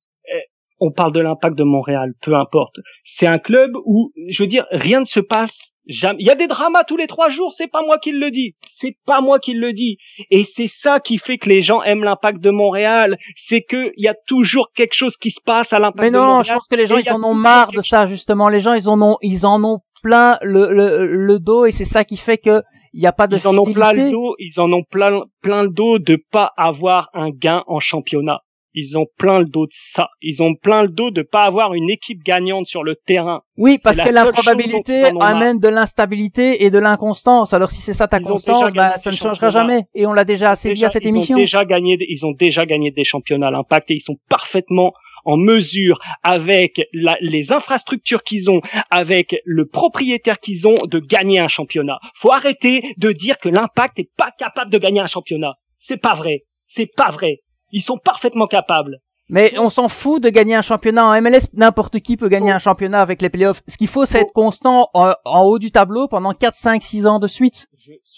[0.85, 2.75] on parle de l'impact de Montréal, peu importe.
[3.05, 6.19] C'est un club où, je veux dire, rien ne se passe jamais.
[6.21, 8.55] Il y a des dramas tous les trois jours, c'est pas moi qui le dis.
[8.69, 9.99] C'est pas moi qui le dis.
[10.31, 13.19] Et c'est ça qui fait que les gens aiment l'impact de Montréal.
[13.37, 16.31] C'est que il y a toujours quelque chose qui se passe à l'impact de Montréal.
[16.31, 18.49] Mais non, je pense que les gens, ils en ont marre de ça, justement.
[18.49, 21.85] Les gens, ils en ont, ils en ont plein le, le, le dos et c'est
[21.85, 22.63] ça qui fait que
[22.93, 25.23] il n'y a pas de ils en ont plein le dos ils en ont plein
[25.41, 28.41] plein le dos de pas avoir un gain en championnat
[28.75, 30.09] ils ont plein le dos de ça.
[30.21, 33.43] Ils ont plein le dos de pas avoir une équipe gagnante sur le terrain.
[33.57, 37.53] Oui, parce que l'improbabilité amène de l'instabilité et de l'inconstance.
[37.53, 39.85] Alors si c'est ça ta constance, bah, ça ne changera jamais.
[39.95, 41.37] Et on l'a déjà assez dit à cette émission.
[41.37, 44.93] Ont déjà gagné, ils ont déjà gagné des championnats à l'impact et ils sont parfaitement
[45.25, 48.61] en mesure, avec les infrastructures qu'ils ont,
[48.91, 51.99] avec le propriétaire qu'ils ont, de gagner un championnat.
[52.17, 55.55] Faut arrêter de dire que l'impact est pas capable de gagner un championnat.
[55.79, 56.45] C'est pas vrai.
[56.67, 57.41] C'est pas vrai.
[57.73, 59.01] Ils sont parfaitement capables.
[59.29, 61.49] Mais on s'en fout de gagner un championnat en MLS.
[61.55, 63.63] N'importe qui peut gagner un championnat avec les playoffs.
[63.67, 67.19] Ce qu'il faut, c'est être constant en, haut du tableau pendant 4, 5, 6 ans
[67.19, 67.67] de suite.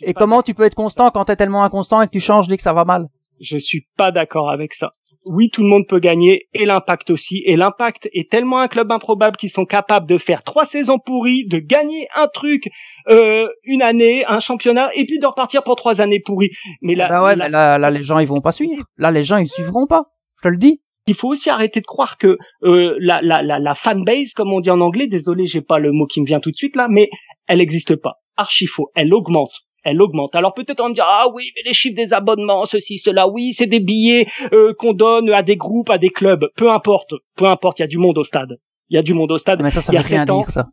[0.01, 2.57] Et comment tu peux être constant quand t'es tellement inconstant et que tu changes dès
[2.57, 3.09] que ça va mal?
[3.41, 4.95] Je suis pas d'accord avec ça.
[5.27, 7.43] Oui, tout le monde peut gagner et l'impact aussi.
[7.47, 11.47] Et l'impact est tellement un club improbable qu'ils sont capables de faire trois saisons pourries,
[11.47, 12.68] de gagner un truc
[13.11, 16.51] euh, une année, un championnat, et puis de repartir pour trois années pourries.
[16.83, 18.85] Mais là, bah ouais, là, là, les gens ils vont pas suivre.
[18.99, 20.05] Là, les gens ils suivront pas.
[20.43, 20.81] Je te le dis.
[21.07, 24.61] Il faut aussi arrêter de croire que euh, la, la, la, la fanbase, comme on
[24.61, 26.87] dit en anglais, désolé, j'ai pas le mot qui me vient tout de suite là,
[26.91, 27.09] mais
[27.47, 28.22] elle n'existe pas.
[28.37, 28.91] Archi faux.
[28.95, 29.61] Elle augmente.
[29.85, 30.35] Elle augmente.
[30.35, 33.66] Alors peut-être on dire ah oui mais les chiffres des abonnements ceci cela oui c'est
[33.66, 37.78] des billets euh, qu'on donne à des groupes à des clubs peu importe peu importe
[37.78, 38.59] il y a du monde au stade
[38.89, 40.66] il y a du monde au stade mais ça ça veut rien dire ça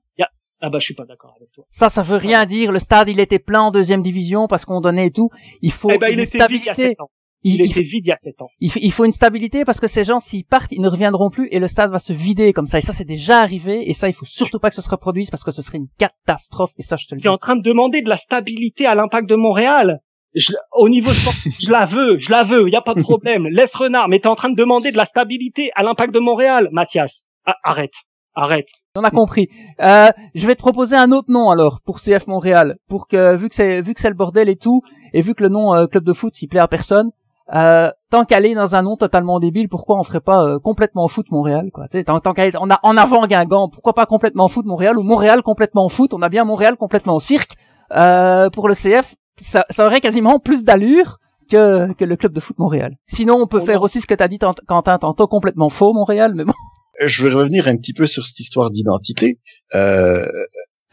[0.63, 1.65] ah bah je suis pas d'accord avec toi.
[1.71, 2.71] Ça, ça veut rien dire.
[2.71, 5.31] Le stade, il était plein en deuxième division parce qu'on donnait et tout.
[5.61, 6.91] Il faut eh ben, une stabilité.
[6.91, 6.95] Il,
[7.43, 8.49] il, était vide il y a 7 ans.
[8.59, 11.59] Il, faut une stabilité parce que ces gens, s'ils partent, ils ne reviendront plus et
[11.59, 12.77] le stade va se vider comme ça.
[12.77, 13.89] Et ça, c'est déjà arrivé.
[13.89, 15.87] Et ça, il faut surtout pas que ce se reproduise parce que ce serait une
[15.97, 16.71] catastrophe.
[16.77, 17.23] Et ça, je te le dis.
[17.23, 19.99] Tu es en train de demander de la stabilité à l'impact de Montréal.
[20.73, 23.47] au niveau sportif, je la veux, je la veux, il y a pas de problème.
[23.47, 26.19] Laisse Renard, mais tu es en train de demander de la stabilité à l'impact de
[26.19, 27.25] Montréal, Mathias.
[27.45, 27.93] Ah, arrête,
[28.35, 28.69] arrête.
[28.95, 29.47] On a compris.
[29.81, 33.49] Euh, je vais te proposer un autre nom alors pour CF Montréal, pour que vu
[33.49, 34.81] que c'est vu que c'est le bordel et tout,
[35.13, 37.09] et vu que le nom euh, club de foot il plaît à personne,
[37.53, 41.25] euh, tant qu'aller dans un nom totalement débile, pourquoi on ferait pas euh, complètement foot
[41.31, 41.87] Montréal quoi?
[41.87, 45.41] Tant, tant qu'à on a en avant Guingamp, pourquoi pas complètement foot Montréal ou Montréal
[45.43, 46.13] complètement foot?
[46.13, 47.55] On a bien Montréal complètement cirque
[47.91, 49.15] euh, pour le CF.
[49.41, 51.17] Ça, ça aurait quasiment plus d'allure
[51.49, 52.95] que, que le club de foot Montréal.
[53.07, 56.45] Sinon, on peut faire aussi ce que t'as dit Quentin tantôt complètement faux Montréal, mais
[56.45, 56.53] bon.
[57.03, 59.39] Je vais revenir un petit peu sur cette histoire d'identité.
[59.75, 60.25] Euh,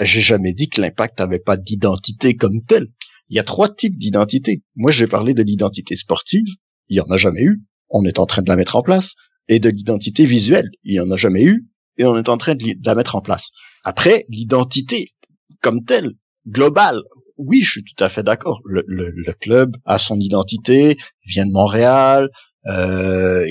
[0.00, 2.86] j'ai jamais dit que l'impact avait pas d'identité comme telle.
[3.29, 4.62] Il y a trois types d'identité.
[4.76, 6.47] Moi, j'ai parlé de l'identité sportive.
[6.89, 7.62] Il y en a jamais eu.
[7.91, 9.14] On est en train de la mettre en place.
[9.49, 10.70] Et de l'identité visuelle.
[10.85, 11.68] Il y en a jamais eu.
[11.97, 13.51] Et on est en train de, la mettre en place.
[13.85, 15.14] Après, l'identité
[15.62, 16.12] comme telle,
[16.47, 17.01] globale.
[17.37, 18.61] Oui, je suis tout à fait d'accord.
[18.64, 22.29] Le, le, club a son identité, vient de Montréal,
[22.66, 23.45] euh,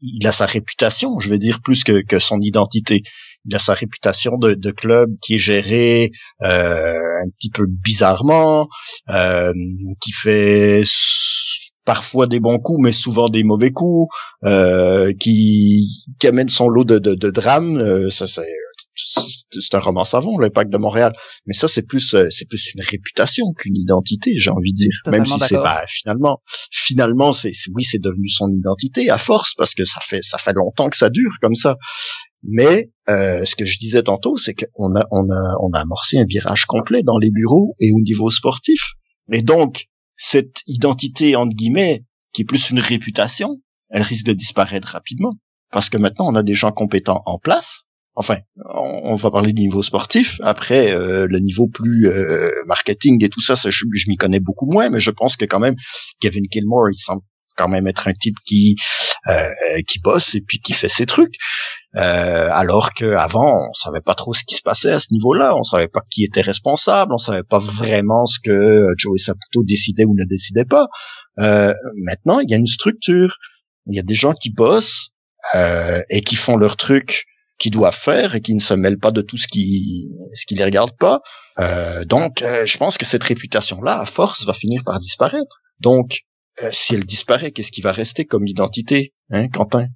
[0.00, 3.02] il a sa réputation, je vais dire plus que, que son identité.
[3.48, 6.10] Il a sa réputation de, de club qui est géré
[6.42, 8.68] euh, un petit peu bizarrement,
[9.10, 9.52] euh,
[10.00, 10.82] qui fait
[11.84, 14.12] parfois des bons coups, mais souvent des mauvais coups,
[14.44, 15.86] euh, qui,
[16.18, 17.78] qui amène son lot de, de, de drames.
[17.78, 18.42] Euh, ça, c'est
[18.96, 21.12] c'est un roman savant, l'impact de Montréal.
[21.46, 25.00] Mais ça, c'est plus, euh, c'est plus une réputation qu'une identité, j'ai envie de dire.
[25.06, 29.74] Même si c'est pas, finalement, finalement, c'est, oui, c'est devenu son identité à force parce
[29.74, 31.76] que ça fait, ça fait longtemps que ça dure comme ça.
[32.42, 36.18] Mais euh, ce que je disais tantôt, c'est qu'on a, on a, on a amorcé
[36.18, 38.92] un virage complet dans les bureaux et au niveau sportif.
[39.32, 39.86] Et donc,
[40.16, 45.34] cette identité entre guillemets, qui est plus une réputation, elle risque de disparaître rapidement
[45.72, 47.85] parce que maintenant on a des gens compétents en place
[48.16, 48.38] enfin,
[48.74, 50.40] on, va parler du niveau sportif.
[50.42, 54.66] Après, euh, le niveau plus euh, marketing et tout ça, ça je, m'y connais beaucoup
[54.66, 55.76] moins, mais je pense que quand même,
[56.20, 57.22] Kevin Kilmore, il semble
[57.56, 58.76] quand même être un type qui
[59.28, 59.48] euh,
[59.86, 61.36] qui bosse et puis qui fait ses trucs.
[61.94, 65.54] alors qu'avant, on savait pas trop ce qui se passait à ce niveau-là.
[65.56, 67.12] On savait pas qui était responsable.
[67.14, 70.88] On savait pas vraiment ce que Joey Saputo décidait ou ne décidait pas.
[71.38, 73.36] maintenant, il y a une structure.
[73.86, 75.12] Il y a des gens qui bossent
[75.54, 77.24] et qui font leur truc
[77.58, 80.54] qui doivent faire et qui ne se mêlent pas de tout ce qui ce qui
[80.54, 81.22] les regarde pas.
[81.58, 85.62] Euh, donc, euh, je pense que cette réputation-là, à force, va finir par disparaître.
[85.80, 86.20] Donc,
[86.62, 89.88] euh, si elle disparaît, qu'est-ce qui va rester comme identité, hein, Quentin?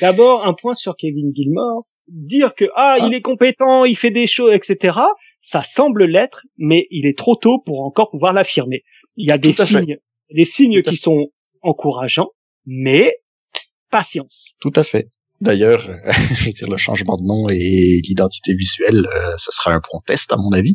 [0.00, 1.86] D'abord, un point sur Kevin Gilmore.
[2.06, 3.16] Dire que ah, il ah.
[3.16, 4.98] est compétent, il fait des choses, etc.
[5.42, 8.82] Ça semble l'être, mais il est trop tôt pour encore pouvoir l'affirmer.
[9.16, 9.98] Il y a des signes,
[10.34, 11.26] des signes qui sont
[11.60, 12.30] encourageants,
[12.64, 13.16] mais
[13.90, 14.52] patience.
[14.60, 15.10] Tout à fait.
[15.40, 15.80] D'ailleurs,
[16.34, 20.00] je veux dire, le changement de nom et l'identité visuelle, euh, ce sera un point
[20.06, 20.74] test à mon avis.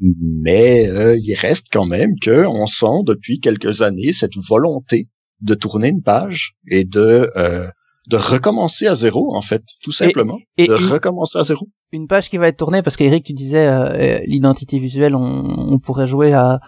[0.00, 5.08] Mais euh, il reste quand même que on sent depuis quelques années cette volonté
[5.42, 7.66] de tourner une page et de euh,
[8.08, 11.68] de recommencer à zéro en fait, tout simplement, et, de recommencer à zéro.
[11.92, 16.06] Une page qui va être tournée parce qu'Eric, tu disais l'identité visuelle, on, on pourrait
[16.06, 16.60] jouer à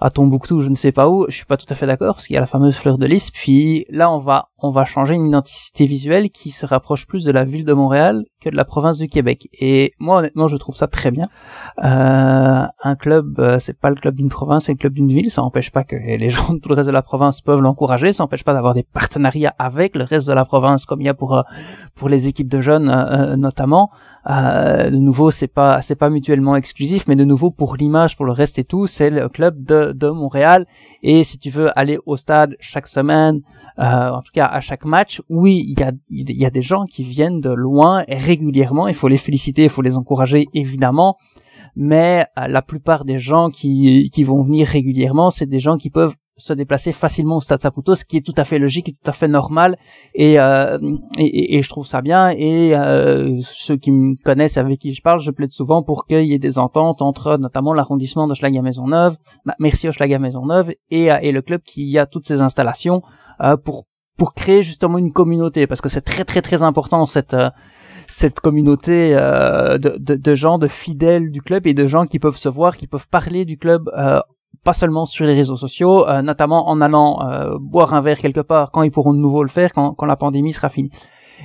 [0.00, 2.26] à Tombouctou, je ne sais pas où, je suis pas tout à fait d'accord parce
[2.26, 3.30] qu'il y a la fameuse fleur de lys.
[3.30, 7.32] Puis là, on va on va changer une identité visuelle qui se rapproche plus de
[7.32, 9.48] la ville de Montréal de la province du Québec.
[9.52, 11.24] Et moi, honnêtement, je trouve ça très bien.
[11.84, 15.30] Euh, un club, euh, c'est pas le club d'une province, c'est le club d'une ville.
[15.30, 18.12] Ça n'empêche pas que les gens de tout le reste de la province peuvent l'encourager.
[18.12, 21.08] Ça n'empêche pas d'avoir des partenariats avec le reste de la province, comme il y
[21.08, 21.42] a pour
[21.94, 22.86] pour les équipes de jeunes
[23.36, 23.90] notamment.
[24.26, 28.32] de nouveau, c'est pas c'est pas mutuellement exclusif, mais de nouveau pour l'image, pour le
[28.32, 30.66] reste et tout, c'est le club de de Montréal.
[31.02, 33.42] Et si tu veux aller au stade chaque semaine
[33.78, 36.62] euh, en tout cas à chaque match, oui, il y a, il y a des
[36.62, 40.46] gens qui viennent de loin et régulièrement, il faut les féliciter, il faut les encourager
[40.54, 41.16] évidemment,
[41.76, 45.90] mais euh, la plupart des gens qui, qui vont venir régulièrement, c'est des gens qui
[45.90, 49.10] peuvent se déplacer facilement au Stade Saputo, ce qui est tout à fait logique tout
[49.10, 49.76] à fait normal,
[50.14, 50.78] et, euh,
[51.18, 52.30] et, et, je trouve ça bien.
[52.30, 56.24] Et euh, ceux qui me connaissent, avec qui je parle, je plaide souvent pour qu'il
[56.26, 59.16] y ait des ententes entre notamment l'arrondissement de Maisonneuve,
[59.58, 63.02] merci au Schlag Maisonneuve, et, et le club qui a toutes ces installations
[63.40, 63.86] euh, pour
[64.18, 65.66] pour créer justement une communauté.
[65.66, 67.50] Parce que c'est très très très important cette euh,
[68.08, 72.18] cette communauté euh, de, de, de, gens de fidèles du club et de gens qui
[72.18, 73.90] peuvent se voir qui peuvent parler du club
[74.64, 77.18] pas seulement sur les réseaux sociaux notamment en allant
[77.60, 80.16] boire un verre quelque part quand ils pourront de nouveau le faire quand, quand la
[80.16, 80.90] pandémie sera finie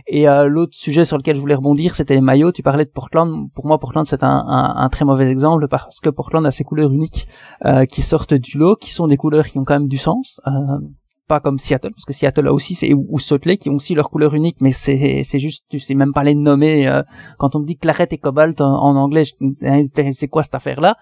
[0.07, 2.51] et l'autre sujet sur lequel je voulais rebondir, c'était les maillots.
[2.51, 3.51] Tu parlais de Portland.
[3.53, 6.63] Pour moi, Portland, c'est un, un, un, très mauvais exemple parce que Portland a ses
[6.63, 7.27] couleurs uniques
[7.65, 10.39] euh, qui sortent du lot, qui sont des couleurs qui ont quand même du sens.
[10.47, 10.79] Euh,
[11.27, 13.17] pas comme Seattle parce que Seattle a aussi c'est ou
[13.59, 16.35] qui ont aussi leur couleur unique mais c'est c'est juste tu sais même pas les
[16.35, 17.01] nommer euh,
[17.37, 19.23] quand on me dit claret et cobalt en, anglais
[19.63, 20.97] hein, c'est quoi cette affaire là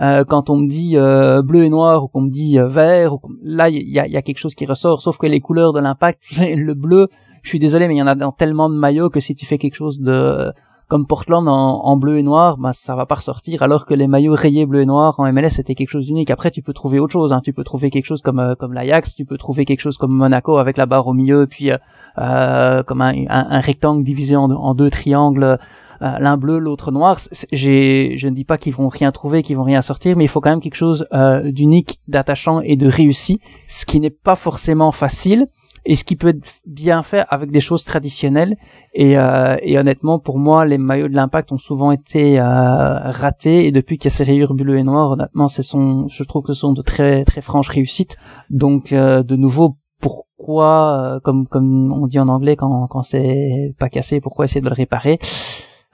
[0.00, 3.20] euh, quand on me dit euh, bleu et noir ou qu'on me dit vert ou
[3.42, 5.80] là il y a, y a quelque chose qui ressort sauf que les couleurs de
[5.80, 7.08] l'impact le bleu
[7.42, 9.46] je suis désolé mais il y en a dans tellement de maillots que si tu
[9.46, 10.52] fais quelque chose de
[10.88, 14.34] comme Portland en, bleu et noir, bah ça va pas ressortir, alors que les maillots
[14.34, 16.30] rayés bleu et noir en MLS c'était quelque chose d'unique.
[16.30, 17.40] Après tu peux trouver autre chose, hein.
[17.42, 20.12] tu peux trouver quelque chose comme euh, comme l'Ajax, tu peux trouver quelque chose comme
[20.12, 21.78] Monaco avec la barre au milieu, puis euh,
[22.18, 25.58] euh comme un, rectangle divisé en, deux triangles.
[25.98, 27.18] L'un bleu, l'autre noir.
[27.52, 30.42] Je ne dis pas qu'ils vont rien trouver, qu'ils vont rien sortir, mais il faut
[30.42, 31.06] quand même quelque chose
[31.44, 35.46] d'unique, d'attachant et de réussi, ce qui n'est pas forcément facile
[35.86, 38.56] et ce qui peut être bien fait avec des choses traditionnelles.
[38.92, 43.66] Et, euh, et honnêtement, pour moi, les maillots de l'impact ont souvent été euh, ratés.
[43.66, 46.42] Et depuis qu'il y a ces rayures bleues et noires, honnêtement, ce sont, je trouve
[46.42, 48.16] que ce sont de très très franches réussites.
[48.50, 53.72] Donc, euh, de nouveau, pourquoi, euh, comme comme on dit en anglais, quand quand c'est
[53.78, 55.18] pas cassé, pourquoi essayer de le réparer?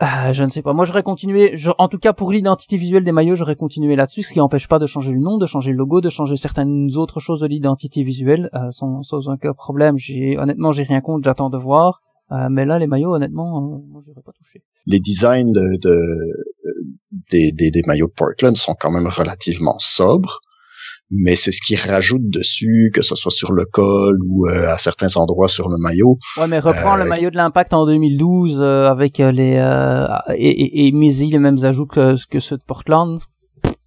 [0.04, 0.72] Ah, je ne sais pas.
[0.72, 1.54] Moi, j'aurais continué.
[1.78, 4.80] en tout cas, pour l'identité visuelle des maillots, j'aurais continué là-dessus, ce qui n'empêche pas
[4.80, 8.02] de changer le nom, de changer le logo, de changer certaines autres choses de l'identité
[8.02, 9.98] visuelle, euh, sans, aucun problème.
[9.98, 11.22] J'ai honnêtement, j'ai rien contre.
[11.24, 12.02] J'attends de voir.
[12.32, 14.64] Euh, mais là, les maillots, honnêtement, euh, moi, j'aurais pas touché.
[14.86, 15.96] Les designs de, de
[17.30, 20.40] des, des, des maillots Portland sont quand même relativement sobres
[21.12, 24.78] mais c'est ce qui rajoute dessus, que ce soit sur le col ou euh, à
[24.78, 26.18] certains endroits sur le maillot.
[26.38, 29.52] Ouais, mais reprends le euh, maillot de l'impact en 2012 euh, avec les
[30.34, 33.20] et, et, et les mêmes ajouts que, que ceux de Portland.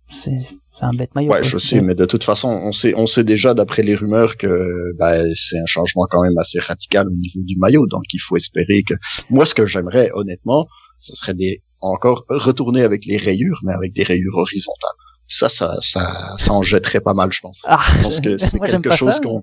[0.09, 0.37] C'est
[0.81, 1.31] un bête maillot.
[1.31, 4.37] Ouais, je sais, mais de toute façon, on sait, on sait déjà d'après les rumeurs
[4.37, 8.19] que bah, c'est un changement quand même assez radical au niveau du maillot, donc il
[8.19, 8.93] faut espérer que.
[9.29, 10.67] Moi, ce que j'aimerais, honnêtement,
[10.99, 15.77] ce serait des encore retourner avec les rayures, mais avec des rayures horizontales ça, ça,
[15.81, 17.61] ça, ça en jetterait pas mal, je pense.
[17.65, 19.41] Ah, je pense que c'est quelque chose qu'on,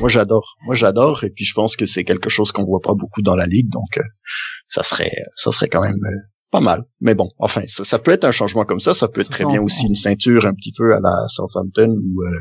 [0.00, 2.94] moi j'adore, moi j'adore, et puis je pense que c'est quelque chose qu'on voit pas
[2.94, 4.02] beaucoup dans la ligue, donc euh,
[4.68, 6.16] ça serait, ça serait quand même euh,
[6.50, 6.84] pas mal.
[7.00, 9.44] Mais bon, enfin, ça, ça, peut être un changement comme ça, ça peut être très
[9.44, 12.40] bien aussi une ceinture un petit peu à la Southampton ou euh,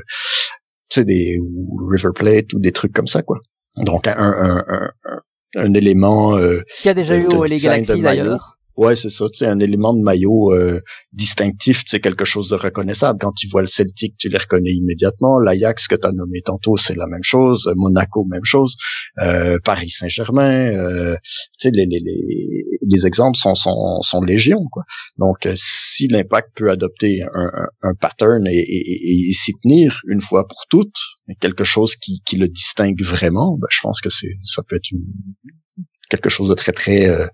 [0.89, 3.39] tu sais des ou River Plate ou des trucs comme ça quoi.
[3.75, 5.19] Donc un un un, un,
[5.55, 8.56] un élément euh, qui a déjà eu au les Galaxies d'ailleurs.
[8.77, 10.79] Ouais, c'est ça, tu sais, un élément de maillot euh,
[11.11, 13.17] distinctif, c'est quelque chose de reconnaissable.
[13.19, 15.39] Quand tu vois le Celtic, tu les reconnais immédiatement.
[15.39, 17.67] L'Ajax que tu as nommé tantôt, c'est la même chose.
[17.75, 18.75] Monaco, même chose.
[19.19, 21.15] Euh, Paris Saint-Germain, euh,
[21.59, 24.83] tu sais, les, les, les, les, exemples sont, sont, sont légion, quoi.
[25.17, 30.01] Donc, euh, si l'impact peut adopter un, un, un pattern et, et, et, s'y tenir
[30.07, 30.99] une fois pour toutes,
[31.39, 34.91] quelque chose qui, qui le distingue vraiment, ben, je pense que c'est ça peut être
[34.91, 35.03] une,
[36.09, 37.27] quelque chose de très très euh,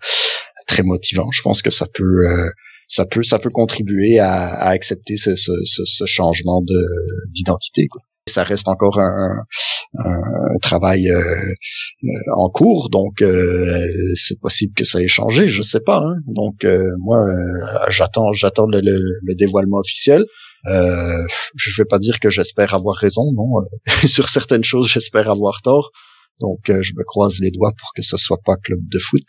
[0.73, 1.29] très motivant.
[1.31, 2.49] Je pense que ça peut euh,
[2.87, 6.81] ça peut ça peut contribuer à, à accepter ce, ce, ce, changement de
[7.31, 7.87] d'identité.
[8.27, 9.43] Ça reste encore un,
[9.99, 12.07] un travail euh, euh,
[12.37, 13.23] en cours, donc
[14.15, 15.99] c'est possible que ça ait changé, je sais pas.
[15.99, 16.15] Hein.
[16.27, 16.65] Donc
[16.99, 17.19] moi,
[17.89, 20.23] j'attends j'attends le, le, dévoilement officiel.
[20.67, 21.23] Euh,
[21.55, 23.49] je vais pas dire que j'espère avoir raison, non.
[24.07, 25.91] Sur certaines choses, j'espère avoir tort.
[26.39, 29.27] Donc, je me croise les doigts pour que ce soit pas club de foot.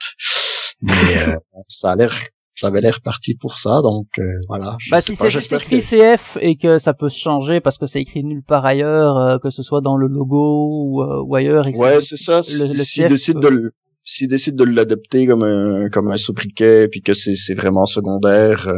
[0.82, 0.92] Mais
[1.28, 1.36] euh,
[1.68, 2.12] ça a l'air
[2.56, 4.76] ça avait l'air parti pour ça, donc euh, voilà.
[4.88, 8.00] bah si c'est juste écrit CF et que ça peut se changer parce que c'est
[8.00, 11.66] écrit nulle part ailleurs, euh, que ce soit dans le logo ou, ou ailleurs.
[11.74, 12.42] ouais, c'est ça.
[12.42, 16.88] Le, le S'ils décident de le s'ils décident de l'adopter comme un comme un sobriquet
[16.88, 18.68] puis que c'est c'est vraiment secondaire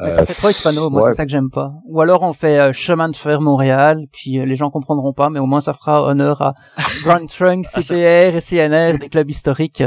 [0.00, 1.72] euh, ça fait trop hispano, moi c'est ça que j'aime pas.
[1.86, 5.28] Ou alors on fait euh, chemin de fer Montréal, puis euh, les gens comprendront pas,
[5.28, 6.54] mais au moins ça fera honneur à
[7.02, 9.82] Grand Trunk, ah, CPR et CNR, des clubs historiques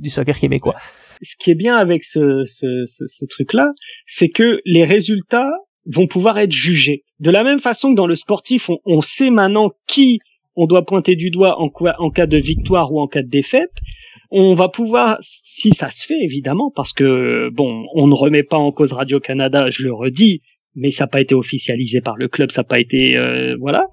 [0.00, 0.76] du soccer québécois.
[1.22, 3.68] Ce qui est bien avec ce, ce, ce, truc-là,
[4.06, 5.50] c'est que les résultats
[5.86, 7.04] vont pouvoir être jugés.
[7.18, 10.18] De la même façon que dans le sportif, on, sait maintenant qui
[10.56, 13.72] on doit pointer du doigt en, en cas de victoire ou en cas de défaite
[14.30, 18.56] on va pouvoir, si ça se fait évidemment, parce que bon, on ne remet pas
[18.56, 20.42] en cause Radio Canada, je le redis,
[20.74, 23.86] mais ça n'a pas été officialisé par le club, ça n'a pas été euh, voilà.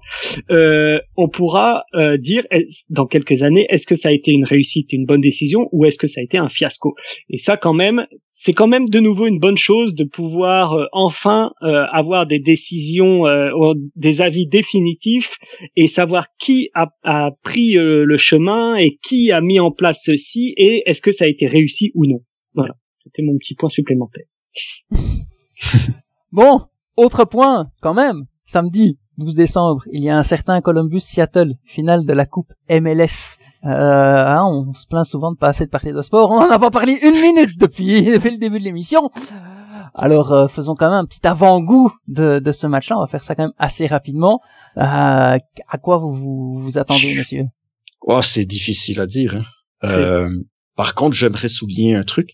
[0.50, 2.44] Euh, on pourra euh, dire
[2.90, 5.98] dans quelques années est-ce que ça a été une réussite, une bonne décision, ou est-ce
[5.98, 6.94] que ça a été un fiasco?
[7.28, 11.50] Et ça, quand même, c'est quand même de nouveau une bonne chose de pouvoir enfin
[11.60, 13.24] avoir des décisions,
[13.96, 15.34] des avis définitifs
[15.74, 20.54] et savoir qui a, a pris le chemin et qui a mis en place ceci
[20.56, 22.20] et est-ce que ça a été réussi ou non.
[22.54, 24.26] Voilà, c'était mon petit point supplémentaire.
[26.32, 26.62] Bon,
[26.96, 28.26] autre point, quand même.
[28.44, 33.36] Samedi 12 décembre, il y a un certain Columbus-Seattle, finale de la Coupe MLS.
[33.64, 36.30] Euh, hein, on se plaint souvent de pas assez de parler de sport.
[36.30, 39.10] On n'en a pas parlé une minute depuis, depuis le début de l'émission.
[39.94, 42.98] Alors euh, faisons quand même un petit avant-goût de, de ce match-là.
[42.98, 44.40] On va faire ça quand même assez rapidement.
[44.76, 44.80] Euh,
[45.38, 47.44] à quoi vous vous, attendez, monsieur?
[48.02, 49.34] Oh, C'est difficile à dire.
[49.34, 49.42] Hein.
[49.84, 50.28] Euh,
[50.76, 52.30] par contre, j'aimerais souligner un truc.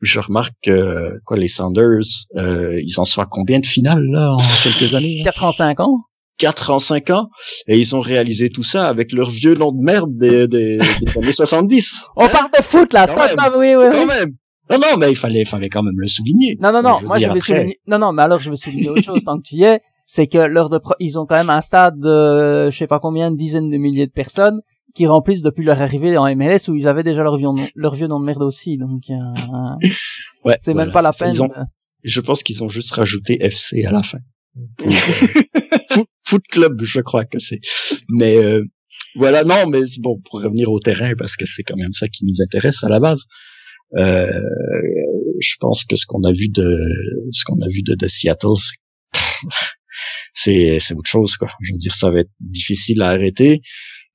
[0.00, 4.32] Je remarque que quoi les Sanders, euh, ils en sont à combien de finales là
[4.32, 6.00] en quelques années 4 ans 5 ans
[6.38, 7.28] 4 ans 5 ans
[7.66, 11.18] et ils ont réalisé tout ça avec leur vieux nom de merde des, des, des
[11.18, 12.10] années 70.
[12.16, 13.18] On parle de foot là, stop,
[13.56, 14.34] oui, oui, quand même.
[14.70, 16.56] Non, non, mais il fallait, fallait quand même le souligner.
[16.60, 17.80] Non, non, non, moi je vais souligner.
[17.86, 20.26] Non, non, mais alors je vais souligner autre chose tant que tu y es, c'est
[20.26, 23.36] que lors de, ils ont quand même un stade de, je sais pas combien de
[23.36, 24.60] dizaines de milliers de personnes
[24.98, 27.94] qui remplissent depuis leur arrivée en MLS où ils avaient déjà leur vieux nom, leur
[27.94, 28.76] vieux nom de merde aussi.
[28.78, 29.14] Donc, euh,
[30.44, 31.32] ouais, c'est même pas la peine.
[32.02, 34.18] je pense qu'ils ont juste rajouté FC à la fin.
[36.26, 37.60] foot, Club, je crois que c'est.
[38.08, 38.64] Mais euh,
[39.14, 42.24] voilà, non, mais bon, pour revenir au terrain, parce que c'est quand même ça qui
[42.24, 43.22] nous intéresse à la base.
[43.96, 44.26] Euh,
[45.40, 46.76] je pense que ce qu'on a vu de
[47.30, 48.58] ce qu'on a vu de, de Seattle,
[50.34, 51.50] c'est c'est autre chose quoi.
[51.62, 53.62] Je veux dire, ça va être difficile à arrêter.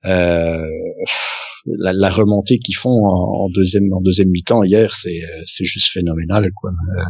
[0.05, 0.65] Euh,
[1.65, 6.51] la, la, remontée qu'ils font en, deuxième en deuxième mi-temps hier, c'est c'est juste phénoménal
[6.53, 6.71] quoi.
[6.71, 7.03] Euh,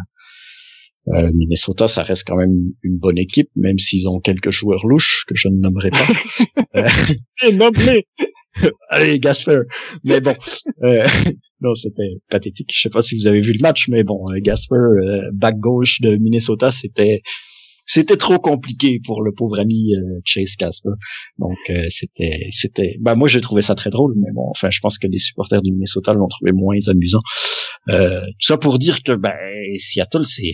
[1.09, 5.25] euh, Minnesota, ça reste quand même une bonne équipe, même s'ils ont quelques joueurs louches
[5.27, 6.07] que je ne nommerai pas.
[8.89, 9.61] Allez, Gasper.
[10.03, 10.35] Mais bon,
[10.83, 11.05] euh,
[11.61, 12.71] non, c'était pathétique.
[12.73, 14.77] Je sais pas si vous avez vu le match, mais bon, Gasper,
[15.33, 17.21] back gauche de Minnesota, c'était
[17.85, 20.89] c'était trop compliqué pour le pauvre ami euh, Chase Casper.
[21.37, 24.79] Donc euh, c'était c'était bah moi j'ai trouvé ça très drôle mais bon enfin je
[24.79, 27.21] pense que les supporters du Minnesota l'ont trouvé moins amusant.
[27.89, 29.33] Euh, tout ça pour dire que ben
[29.77, 30.51] Seattle c'est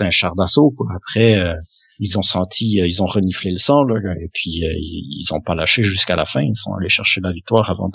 [0.00, 0.86] un char d'assaut quoi.
[0.94, 1.54] Après euh,
[1.98, 5.54] ils ont senti ils ont reniflé le sang là, et puis ils, ils ont pas
[5.54, 7.90] lâché jusqu'à la fin, ils sont allés chercher la victoire avant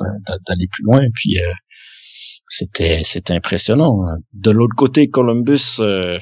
[0.48, 1.38] d'aller plus loin et puis
[2.48, 4.02] c'était c'était impressionnant.
[4.34, 6.20] De l'autre côté, Columbus, euh,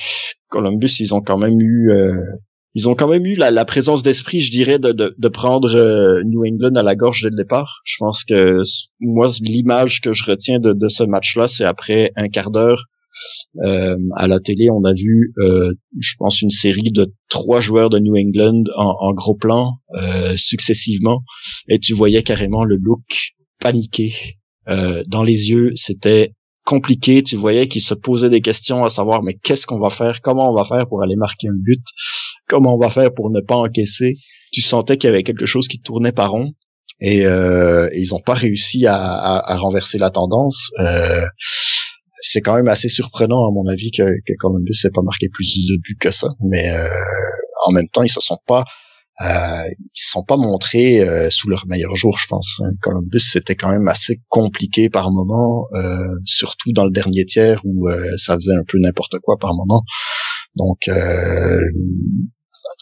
[0.49, 2.13] Columbus, ils ont quand même eu euh,
[2.75, 6.23] ils ont quand même eu la, la présence d'esprit, je dirais, de, de, prendre euh,
[6.23, 7.81] New England à la gorge dès le départ.
[7.83, 8.61] Je pense que
[8.99, 12.85] moi, l'image que je retiens de, ce match-là, c'est après un quart d'heure
[14.15, 18.15] à la télé, on a vu, je pense, une série de trois joueurs de New
[18.17, 19.73] England en, en gros plan
[20.35, 21.21] successivement,
[21.67, 23.03] et tu voyais carrément le look
[23.59, 24.15] paniqué
[24.69, 26.33] euh, dans les yeux, c'était
[26.65, 27.23] compliqué.
[27.23, 30.51] Tu voyais qu'ils se posaient des questions à savoir mais qu'est-ce qu'on va faire, comment
[30.51, 31.83] on va faire pour aller marquer un but,
[32.47, 34.15] comment on va faire pour ne pas encaisser?
[34.51, 36.53] Tu sentais qu'il y avait quelque chose qui tournait par rond
[37.01, 40.69] et, euh, ils n'ont pas réussi à, à, à, renverser la tendance.
[40.79, 41.25] Euh,
[42.21, 45.53] c'est quand même assez surprenant à mon avis que, que Columbus n'ait pas marqué plus
[45.67, 46.87] de buts que ça, mais euh,
[47.65, 48.63] en même temps ils se sont pas
[49.21, 52.61] euh, ils se sont pas montrés euh, sous leur meilleur jour, je pense.
[52.81, 57.87] Columbus, c'était quand même assez compliqué par moment, euh, surtout dans le dernier tiers où
[57.89, 59.83] euh, ça faisait un peu n'importe quoi par moment.
[60.55, 61.61] Donc, euh,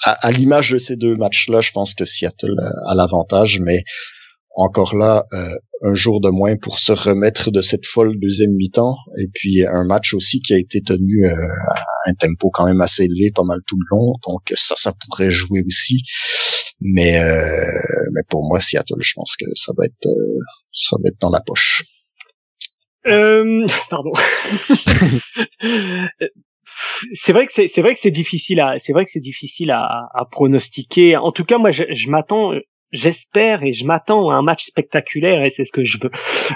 [0.03, 3.83] à, à l'image de ces deux matchs-là, je pense que Seattle a, a l'avantage, mais
[4.55, 8.95] encore là, euh, un jour de moins pour se remettre de cette folle deuxième mi-temps.
[9.19, 12.81] Et puis un match aussi qui a été tenu euh, à un tempo quand même
[12.81, 14.13] assez élevé pas mal tout le long.
[14.27, 16.01] Donc ça, ça pourrait jouer aussi.
[16.81, 17.65] Mais, euh,
[18.13, 20.09] mais pour moi, Seattle, je pense que ça va être,
[20.73, 21.83] ça va être dans la poche.
[23.07, 24.11] Euh, pardon.
[27.13, 29.71] c'est vrai que c'est c'est vrai que c'est difficile à c'est vrai que c'est difficile
[29.71, 31.17] à, à, pronostiquer.
[31.17, 32.51] En tout cas, moi, je, je m'attends
[32.91, 36.11] j'espère et je m'attends à un match spectaculaire et c'est ce que je veux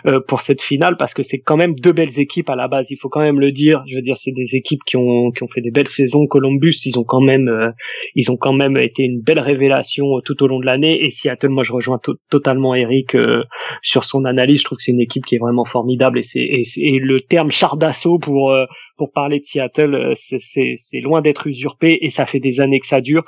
[0.06, 2.92] euh, pour cette finale parce que c'est quand même deux belles équipes à la base.
[2.92, 3.84] Il faut quand même le dire.
[3.90, 6.28] Je veux dire, c'est des équipes qui ont qui ont fait des belles saisons.
[6.28, 7.72] Columbus, ils ont quand même euh,
[8.16, 11.04] ils ont quand même été une belle révélation tout au long de l'année.
[11.06, 13.44] Et Seattle, moi, je rejoins totalement Eric euh,
[13.82, 14.60] sur son analyse.
[14.60, 17.52] Je trouve que c'est une équipe qui est vraiment formidable et c'est et, le terme
[17.52, 18.56] char d'assaut pour
[18.98, 23.02] pour parler de Seattle, c'est loin d'être usurpé et ça fait des années que ça
[23.02, 23.24] dure.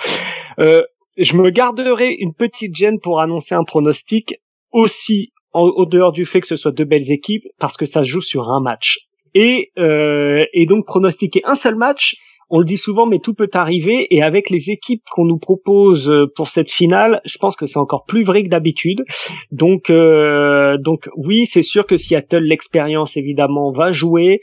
[0.60, 0.82] Euh,
[1.18, 4.36] je me garderai une petite gêne pour annoncer un pronostic
[4.72, 8.10] aussi au dehors du fait que ce soit deux belles équipes parce que ça se
[8.10, 9.00] joue sur un match.
[9.34, 12.16] Et, euh, et donc pronostiquer un seul match,
[12.50, 14.08] on le dit souvent, mais tout peut arriver.
[14.16, 17.80] Et avec les équipes qu'on nous propose euh, pour cette finale, je pense que c'est
[17.80, 19.04] encore plus vrai que d'habitude.
[19.52, 24.40] Donc, euh, donc oui, c'est sûr que Seattle, l'expérience évidemment va jouer,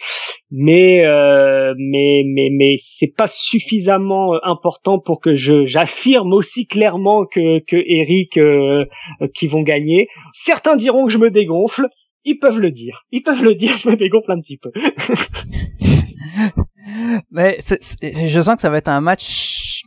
[0.50, 7.24] mais euh, mais mais mais c'est pas suffisamment important pour que je j'affirme aussi clairement
[7.24, 8.84] que que Eric euh,
[9.34, 10.09] qui vont gagner.
[10.32, 11.88] Certains diront que je me dégonfle.
[12.26, 13.02] Ils peuvent le dire.
[13.12, 13.76] Ils peuvent le dire.
[13.76, 14.70] Je me dégonfle un petit peu.
[17.30, 19.82] Mais je sens que ça va être un match.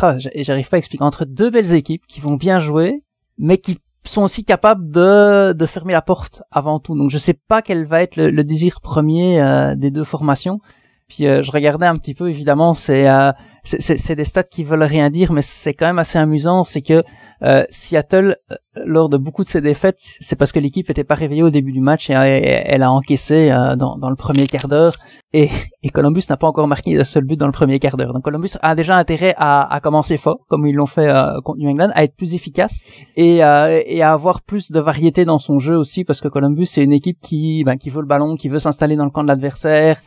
[0.00, 3.02] Ah, j'arrive pas à expliquer entre deux belles équipes qui vont bien jouer,
[3.38, 6.96] mais qui sont aussi capables de, de fermer la porte avant tout.
[6.96, 10.60] Donc je sais pas quel va être le, désir premier euh, des deux formations.
[11.08, 13.32] Puis euh, je regardais un petit peu, évidemment, c'est euh,
[13.78, 16.64] c'est des stats qui veulent rien dire, mais c'est quand même assez amusant.
[16.64, 17.02] C'est que
[17.42, 21.14] euh, Seattle, euh, lors de beaucoup de ses défaites, c'est parce que l'équipe n'était pas
[21.14, 24.66] réveillée au début du match et, elle a encaissé euh, dans, dans, le premier quart
[24.66, 24.94] d'heure.
[25.32, 25.48] Et,
[25.84, 28.12] et, Columbus n'a pas encore marqué un seul but dans le premier quart d'heure.
[28.12, 31.08] Donc Columbus a déjà intérêt à, à commencer fort, comme ils l'ont fait
[31.44, 32.84] contre New England, à être plus efficace
[33.16, 36.82] et, et, à avoir plus de variété dans son jeu aussi, parce que Columbus c'est
[36.82, 39.28] une équipe qui, ben, qui veut le ballon, qui veut s'installer dans le camp de
[39.28, 40.00] l'adversaire,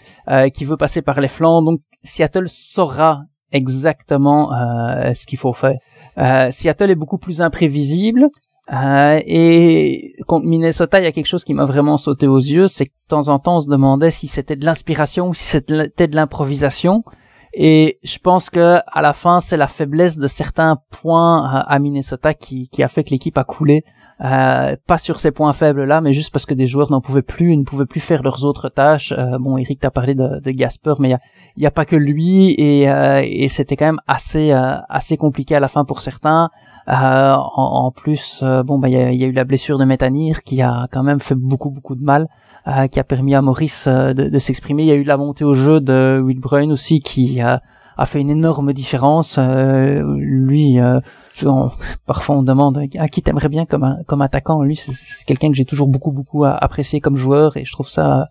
[0.53, 1.61] qui veut passer par les flancs.
[1.61, 3.21] Donc Seattle saura
[3.51, 5.77] exactement euh, ce qu'il faut faire.
[6.17, 8.29] Euh, Seattle est beaucoup plus imprévisible.
[8.71, 12.67] Euh, et contre Minnesota, il y a quelque chose qui m'a vraiment sauté aux yeux,
[12.67, 15.43] c'est que de temps en temps, on se demandait si c'était de l'inspiration ou si
[15.43, 17.03] c'était de l'improvisation.
[17.53, 22.33] Et je pense que à la fin, c'est la faiblesse de certains points à Minnesota
[22.33, 23.83] qui, qui a fait que l'équipe a coulé.
[24.23, 27.23] Euh, pas sur ces points faibles là, mais juste parce que des joueurs n'en pouvaient
[27.23, 29.13] plus, ils ne pouvaient plus faire leurs autres tâches.
[29.17, 31.15] Euh, bon, Eric t'a parlé de, de Gasper, mais
[31.55, 35.17] il y a, pas que lui et, euh, et c'était quand même assez euh, assez
[35.17, 36.49] compliqué à la fin pour certains.
[36.87, 41.03] En, en, plus, bon, bah y a, eu la blessure de Metanir qui a quand
[41.03, 42.27] même fait beaucoup beaucoup de mal.
[42.91, 44.83] qui a permis à Maurice de, s'exprimer.
[44.83, 46.41] Il y a eu la montée au jeu de Will
[46.71, 47.61] aussi qui a
[48.05, 49.39] fait une énorme différence.
[49.39, 50.79] lui,
[52.05, 54.61] parfois on demande à qui t'aimerais bien comme, attaquant.
[54.61, 58.29] Lui, c'est quelqu'un que j'ai toujours beaucoup beaucoup apprécié comme joueur et je trouve ça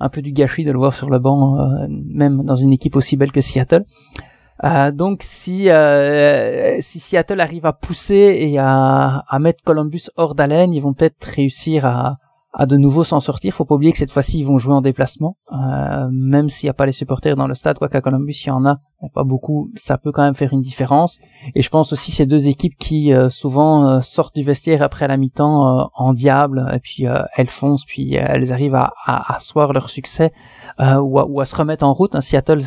[0.00, 2.96] un peu du gâchis de le voir sur le banc, euh, même dans une équipe
[2.96, 3.84] aussi belle que Seattle.
[4.64, 10.34] Euh, donc si euh, si Seattle arrive à pousser et à, à mettre Columbus hors
[10.34, 12.18] d'haleine, ils vont peut-être réussir à,
[12.52, 13.54] à de nouveau s'en sortir.
[13.54, 16.70] Faut pas oublier que cette fois-ci ils vont jouer en déplacement, euh, même s'il n'y
[16.70, 18.80] a pas les supporters dans le stade, quoi qu'à Columbus il y en a,
[19.14, 21.18] pas beaucoup, ça peut quand même faire une différence.
[21.54, 25.06] Et je pense aussi ces deux équipes qui euh, souvent euh, sortent du vestiaire après
[25.08, 27.04] la mi-temps en diable, et puis
[27.36, 30.32] elles foncent, puis elles arrivent à, à asseoir leur succès
[30.78, 32.18] ou à, ou, à, se remettre en route.
[32.20, 32.60] Seattle,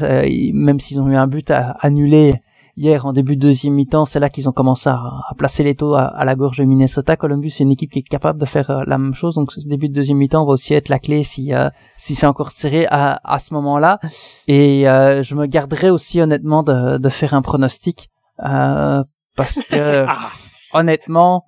[0.54, 2.36] même s'ils ont eu un but à annuler
[2.76, 5.02] hier en début de deuxième mi-temps, c'est là qu'ils ont commencé à,
[5.38, 7.16] placer les taux à, la gorge de Minnesota.
[7.16, 9.68] Columbus, c'est une équipe qui est capable de faire euh, la même chose, donc ce
[9.68, 12.86] début de deuxième mi-temps va aussi être la clé si euh, si c'est encore tiré
[12.90, 14.00] à, à ce moment-là.
[14.48, 20.30] Et euh, je me garderai aussi honnêtement de, de faire un pronostic parce que ah.
[20.74, 21.46] honnêtement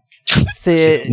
[0.55, 1.03] c'est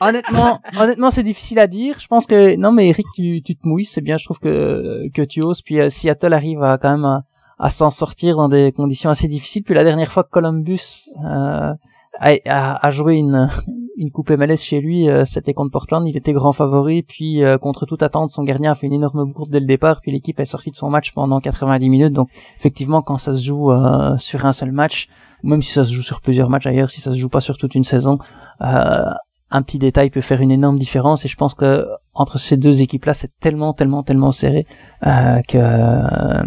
[0.00, 3.66] honnêtement honnêtement c'est difficile à dire je pense que non mais Eric tu, tu te
[3.66, 7.22] mouilles c'est bien je trouve que que tu oses puis Seattle arrive à quand même
[7.58, 9.62] à s'en sortir dans des conditions assez difficiles.
[9.62, 11.72] Puis la dernière fois que Columbus euh,
[12.18, 13.48] a, a, joué une,
[13.96, 17.58] une coupe MLS chez lui, euh, c'était contre Portland, il était grand favori, puis euh,
[17.58, 20.38] contre toute attente, son gardien a fait une énorme bourse dès le départ, puis l'équipe
[20.38, 22.12] est sortie de son match pendant 90 minutes.
[22.12, 22.28] Donc
[22.58, 25.08] effectivement, quand ça se joue euh, sur un seul match,
[25.42, 27.56] même si ça se joue sur plusieurs matchs ailleurs, si ça se joue pas sur
[27.56, 28.18] toute une saison,
[28.58, 31.24] un petit détail peut faire une énorme différence.
[31.24, 34.66] Et je pense que entre ces deux équipes-là, c'est tellement, tellement, tellement serré
[35.02, 36.42] que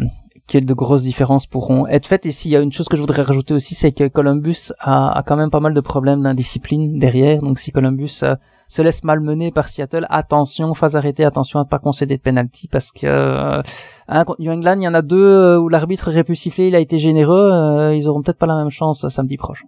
[0.50, 2.26] que de grosses différences pourront être faites.
[2.26, 5.18] Et s'il y a une chose que je voudrais rajouter aussi, c'est que Columbus a,
[5.18, 7.42] a, quand même pas mal de problèmes d'indiscipline derrière.
[7.42, 8.36] Donc si Columbus euh,
[8.70, 12.92] se laisse malmener par Seattle, attention, phase arrêtée, attention à pas concéder de penalty parce
[12.92, 13.62] que euh,
[14.08, 16.80] hein, England, il y en a deux euh, où l'arbitre aurait pu siffler, il a
[16.80, 19.66] été généreux, euh, ils auront peut-être pas la même chance samedi prochain.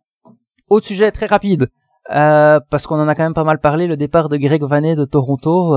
[0.70, 1.70] Autre sujet très rapide,
[2.08, 5.06] parce qu'on en a quand même pas mal parlé, le départ de Greg Vanet de
[5.06, 5.76] Toronto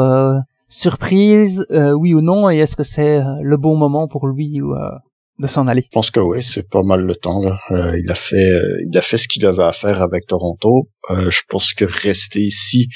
[0.68, 4.60] surprise, euh, oui ou non, et est-ce que c'est euh, le bon moment pour lui
[4.60, 4.90] ou, euh,
[5.38, 5.82] de s'en aller?
[5.82, 7.40] Je pense que oui, c'est pas mal le temps.
[7.40, 7.58] Là.
[7.70, 10.88] Euh, il a fait, euh, il a fait ce qu'il avait à faire avec Toronto.
[11.10, 12.88] Euh, je pense que rester ici,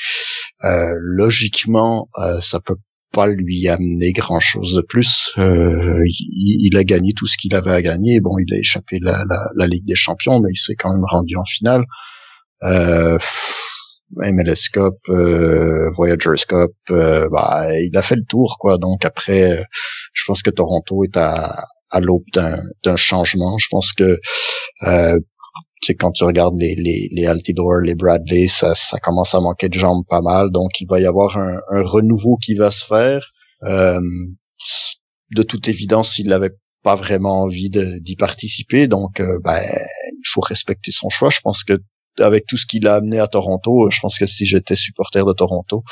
[0.63, 2.09] logiquement,
[2.41, 2.77] ça peut
[3.13, 5.33] pas lui amener grand chose de plus.
[5.37, 8.21] Il, il, a gagné tout ce qu'il avait à gagner.
[8.21, 11.05] Bon, il a échappé la, la, la Ligue des Champions, mais il s'est quand même
[11.05, 11.85] rendu en finale.
[14.17, 14.95] MLS Cup,
[15.97, 18.79] Voyagers Cup, bah, il a fait le tour, quoi.
[18.79, 19.65] Donc après,
[20.13, 23.59] je pense que Toronto est à, à l'aube d'un changement.
[23.59, 24.19] Je pense que
[24.87, 25.19] euh,
[25.83, 29.69] c'est quand tu regardes les, les, les Altidore, les Bradley, ça, ça commence à manquer
[29.69, 30.51] de jambes pas mal.
[30.51, 33.31] Donc, il va y avoir un, un renouveau qui va se faire.
[33.65, 34.01] Euh,
[35.35, 38.89] de toute évidence, il n'avait pas vraiment envie d'y participer.
[38.89, 41.31] Donc, euh, ben, il faut respecter son choix.
[41.31, 41.75] Je pense que
[42.21, 45.33] avec tout ce qu'il a amené à Toronto, je pense que si j'étais supporter de
[45.33, 45.83] Toronto,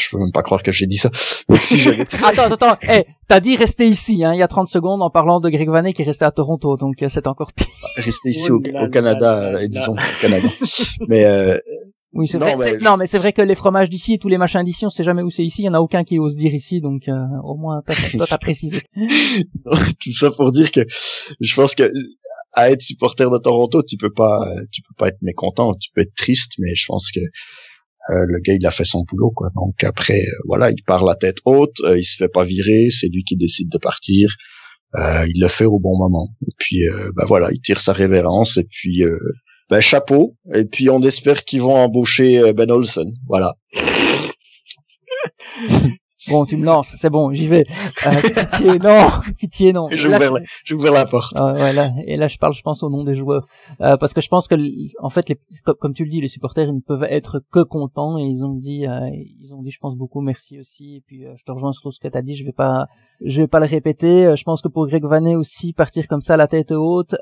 [0.00, 1.10] je peux même pas croire que j'ai dit ça.
[2.22, 5.40] attends, attends, hey, t'as dit rester ici, hein, il y a 30 secondes en parlant
[5.40, 7.66] de Greg Vanet qui est resté à Toronto, donc euh, c'est encore pire.
[7.96, 10.48] Rester ici au, Canada, disons, au Canada.
[11.08, 11.58] mais euh,
[12.14, 12.56] oui, c'est vrai.
[12.56, 14.90] Mais Non, mais c'est vrai que les fromages d'ici et tous les machins d'ici, on
[14.90, 15.62] sait jamais où c'est ici.
[15.62, 17.12] Il y en a aucun qui ose dire ici, donc euh,
[17.44, 18.82] au moins toi t'as précisé.
[18.94, 20.80] Tout ça pour dire que
[21.40, 21.90] je pense que
[22.52, 24.40] à être supporter de Toronto, tu peux pas,
[24.72, 27.20] tu peux pas être mécontent, tu peux être triste, mais je pense que
[28.10, 29.50] euh, le gars, il a fait son boulot, quoi.
[29.54, 32.88] Donc après, euh, voilà, il part la tête haute, euh, il se fait pas virer,
[32.90, 34.34] c'est lui qui décide de partir.
[34.96, 36.28] il le fait au bon moment.
[36.46, 36.80] Et puis,
[37.16, 38.56] ben voilà, il tire sa révérence.
[38.56, 39.04] Et puis,
[39.70, 40.36] ben chapeau.
[40.54, 43.12] Et puis, on espère qu'ils vont embaucher Ben Olsen.
[43.26, 43.54] Voilà.
[46.26, 47.64] Bon, tu me lances, c'est bon, j'y vais.
[48.06, 48.10] Euh,
[48.50, 49.06] pitié, non,
[49.38, 49.86] pitié, non.
[49.88, 50.32] J'ai ouvert,
[50.92, 51.36] la, la porte.
[51.36, 53.46] Euh, ouais, et là, je parle, je pense, au nom des joueurs,
[53.80, 54.56] euh, parce que je pense que,
[55.00, 55.38] en fait, les,
[55.78, 58.54] comme, tu le dis, les supporters, ils ne peuvent être que contents, et ils ont
[58.54, 60.96] dit, euh, ils ont dit, je pense beaucoup, merci aussi.
[60.96, 62.34] Et puis, euh, je te rejoins sur ce que tu as dit.
[62.34, 62.88] Je vais pas,
[63.24, 64.34] je vais pas le répéter.
[64.36, 67.14] Je pense que pour Greg Vanet aussi, partir comme ça, la tête haute,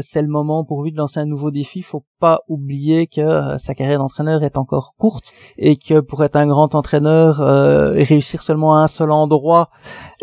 [0.00, 1.82] c'est le moment pour lui de lancer un nouveau défi.
[1.82, 6.46] Faut pas oublier que sa carrière d'entraîneur est encore courte et que pour être un
[6.46, 7.38] grand entraîneur,
[7.94, 9.70] réussir seulement à un seul endroit,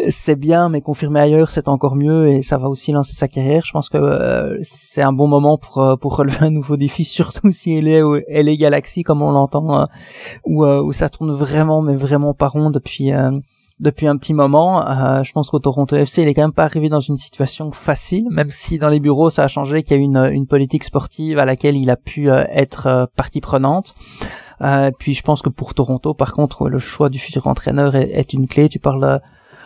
[0.09, 3.63] c'est bien, mais confirmer ailleurs, c'est encore mieux et ça va aussi lancer sa carrière.
[3.65, 7.03] Je pense que euh, c'est un bon moment pour euh, pour relever un nouveau défi,
[7.05, 9.83] surtout si elle est elle est Galaxy comme on l'entend, euh,
[10.45, 13.11] où, où ça tourne vraiment, mais vraiment pas rond depuis
[13.81, 14.81] depuis un petit moment.
[15.23, 18.27] je pense qu'au Toronto FC, il est quand même pas arrivé dans une situation facile,
[18.31, 21.39] même si dans les bureaux ça a changé, qu'il y a une, une politique sportive
[21.39, 23.93] à laquelle il a pu être partie prenante.
[24.61, 28.33] Euh, puis je pense que pour Toronto, par contre, le choix du futur entraîneur est,
[28.33, 28.69] une clé.
[28.69, 29.21] Tu parles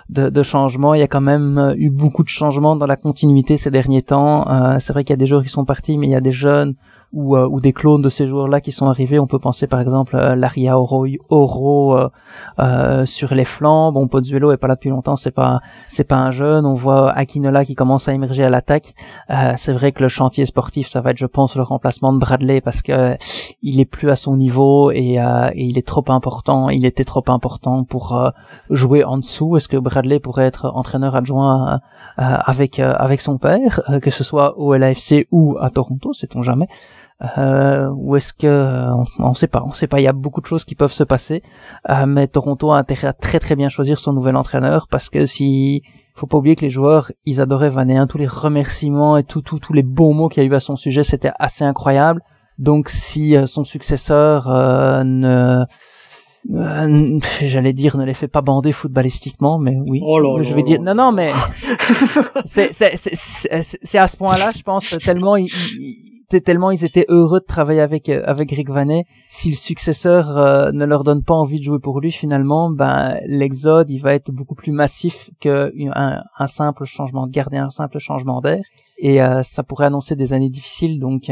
[0.09, 0.93] de, de changement.
[0.93, 4.01] Il y a quand même euh, eu beaucoup de changements dans la continuité ces derniers
[4.01, 4.49] temps.
[4.49, 6.21] Euh, c'est vrai qu'il y a des joueurs qui sont partis, mais il y a
[6.21, 6.75] des jeunes
[7.11, 9.19] ou, euh, ou des clones de ces joueurs-là qui sont arrivés.
[9.19, 12.09] On peut penser par exemple à Laria Oro, Oro euh,
[12.59, 13.91] euh, sur les flancs.
[13.91, 16.65] Bon, Pozzuelo est pas là depuis longtemps, c'est pas c'est pas un jeune.
[16.65, 18.93] On voit Akinola qui commence à émerger à l'attaque.
[19.29, 22.19] Euh, c'est vrai que le chantier sportif, ça va être, je pense, le remplacement de
[22.19, 23.17] Bradley parce que
[23.61, 26.69] il est plus à son niveau et, et il est trop important.
[26.69, 28.31] Il était trop important pour
[28.69, 29.57] jouer en dessous.
[29.57, 31.81] Est-ce que Bradley pourrait être entraîneur adjoint
[32.17, 36.67] avec avec son père, que ce soit au LAFC ou à Toronto, sait-on jamais
[37.37, 39.99] euh, ou est-ce que euh, on, ne sait pas, on sait pas.
[39.99, 41.43] Il y a beaucoup de choses qui peuvent se passer,
[41.89, 45.25] euh, mais Toronto a intérêt à très très bien choisir son nouvel entraîneur parce que
[45.25, 45.83] si
[46.15, 49.59] faut pas oublier que les joueurs ils adoraient Vanéen, tous les remerciements et tout, tout
[49.59, 52.21] tous les beaux mots qu'il y a eu à son sujet, c'était assez incroyable.
[52.57, 54.47] Donc si euh, son successeur
[55.03, 55.65] ne
[57.41, 60.95] j'allais dire ne les fait pas bander footballistiquement mais oui oh je vais dire non
[60.95, 61.33] non mais
[62.45, 65.49] c'est c'est c'est à ce point-là je pense tellement il,
[66.37, 69.05] tellement ils étaient heureux de travailler avec euh, avec Rick Vanet.
[69.29, 73.19] Si le successeur euh, ne leur donne pas envie de jouer pour lui, finalement, ben
[73.25, 75.71] l'exode il va être beaucoup plus massif qu'un
[76.37, 78.61] un simple changement de gardien, un simple changement d'air.
[78.97, 80.99] Et euh, ça pourrait annoncer des années difficiles.
[80.99, 81.31] Donc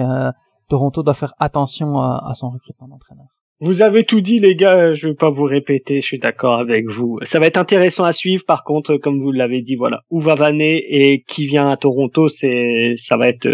[0.70, 3.28] Toronto doit faire attention à, à son recrutement d'entraîneur.
[3.60, 4.94] Vous avez tout dit, les gars.
[4.94, 6.00] Je vais pas vous répéter.
[6.02, 7.18] Je suis d'accord avec vous.
[7.24, 8.44] Ça va être intéressant à suivre.
[8.46, 12.28] Par contre, comme vous l'avez dit, voilà, où va Vanet et qui vient à Toronto,
[12.28, 13.48] c'est, ça va être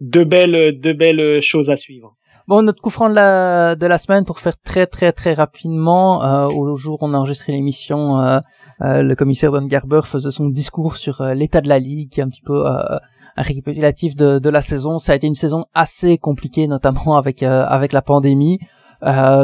[0.00, 2.16] de belles, de belles choses à suivre.
[2.48, 6.24] Bon, notre coup franc de la, de la semaine, pour faire très très très rapidement,
[6.24, 8.40] euh, au jour où on a enregistré l'émission, euh,
[8.80, 12.18] euh, le commissaire Don Garber faisait son discours sur euh, l'état de la ligue, qui
[12.18, 12.98] est un petit peu euh,
[13.36, 14.98] un récapitulatif de, de la saison.
[14.98, 18.58] Ça a été une saison assez compliquée, notamment avec avec la pandémie.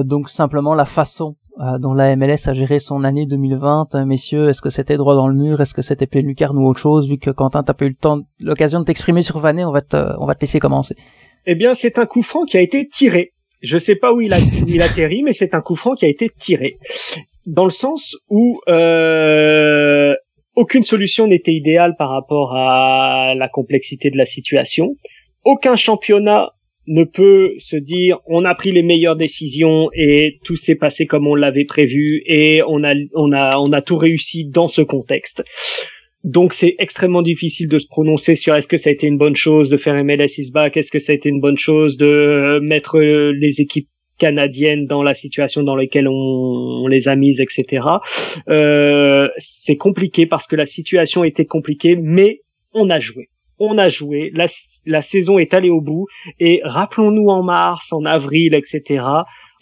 [0.05, 3.95] donc simplement la façon euh, dont la MLS a géré son année 2020.
[3.95, 6.67] Euh, messieurs, est-ce que c'était droit dans le mur Est-ce que c'était pleine lucarne ou
[6.67, 9.65] autre chose Vu que Quentin, t'as pas eu le temps, l'occasion de t'exprimer sur Vanet,
[9.65, 10.97] on va te, on va te laisser commencer.
[11.47, 13.31] Eh bien, c'est un coup franc qui a été tiré.
[13.63, 16.09] Je sais pas où il a, il atterri, mais c'est un coup franc qui a
[16.09, 16.75] été tiré.
[17.47, 20.15] Dans le sens où, euh,
[20.57, 24.95] aucune solution n'était idéale par rapport à la complexité de la situation.
[25.45, 26.51] Aucun championnat
[26.87, 31.27] ne peut se dire on a pris les meilleures décisions et tout s'est passé comme
[31.27, 35.45] on l'avait prévu et on a on a on a tout réussi dans ce contexte.
[36.25, 39.37] Donc c'est extrêmement difficile de se prononcer sur est-ce que ça a été une bonne
[39.37, 42.59] chose de faire MLS is back, est-ce que ça a été une bonne chose de
[42.63, 47.87] mettre les équipes canadiennes dans la situation dans laquelle on, les a mises, etc.
[48.49, 52.41] Euh, c'est compliqué parce que la situation était compliquée, mais
[52.73, 53.29] on a joué
[53.59, 56.07] on a joué, la, saison est allée au bout,
[56.41, 59.05] et rappelons-nous en mars, en avril, etc.,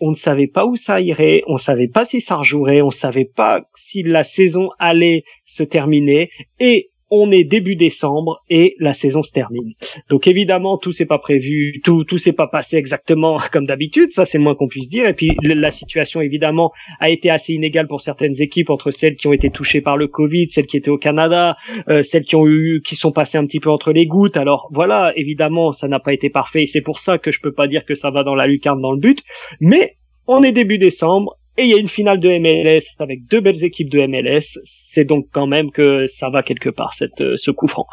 [0.00, 3.30] on ne savait pas où ça irait, on savait pas si ça rejouerait, on savait
[3.32, 9.22] pas si la saison allait se terminer, et on est début décembre et la saison
[9.22, 9.72] se termine.
[10.10, 14.24] Donc évidemment, tout s'est pas prévu, tout tout s'est pas passé exactement comme d'habitude, ça
[14.24, 15.06] c'est le moins qu'on puisse dire.
[15.06, 19.26] Et puis la situation évidemment a été assez inégale pour certaines équipes entre celles qui
[19.26, 21.56] ont été touchées par le Covid, celles qui étaient au Canada,
[21.88, 24.36] euh, celles qui ont eu qui sont passées un petit peu entre les gouttes.
[24.36, 27.52] Alors voilà, évidemment, ça n'a pas été parfait et c'est pour ça que je peux
[27.52, 29.22] pas dire que ça va dans la lucarne dans le but,
[29.60, 29.96] mais
[30.26, 33.62] on est début décembre et il y a une finale de MLS avec deux belles
[33.64, 34.58] équipes de MLS.
[34.64, 37.86] C'est donc quand même que ça va quelque part cette, euh, ce coup franc.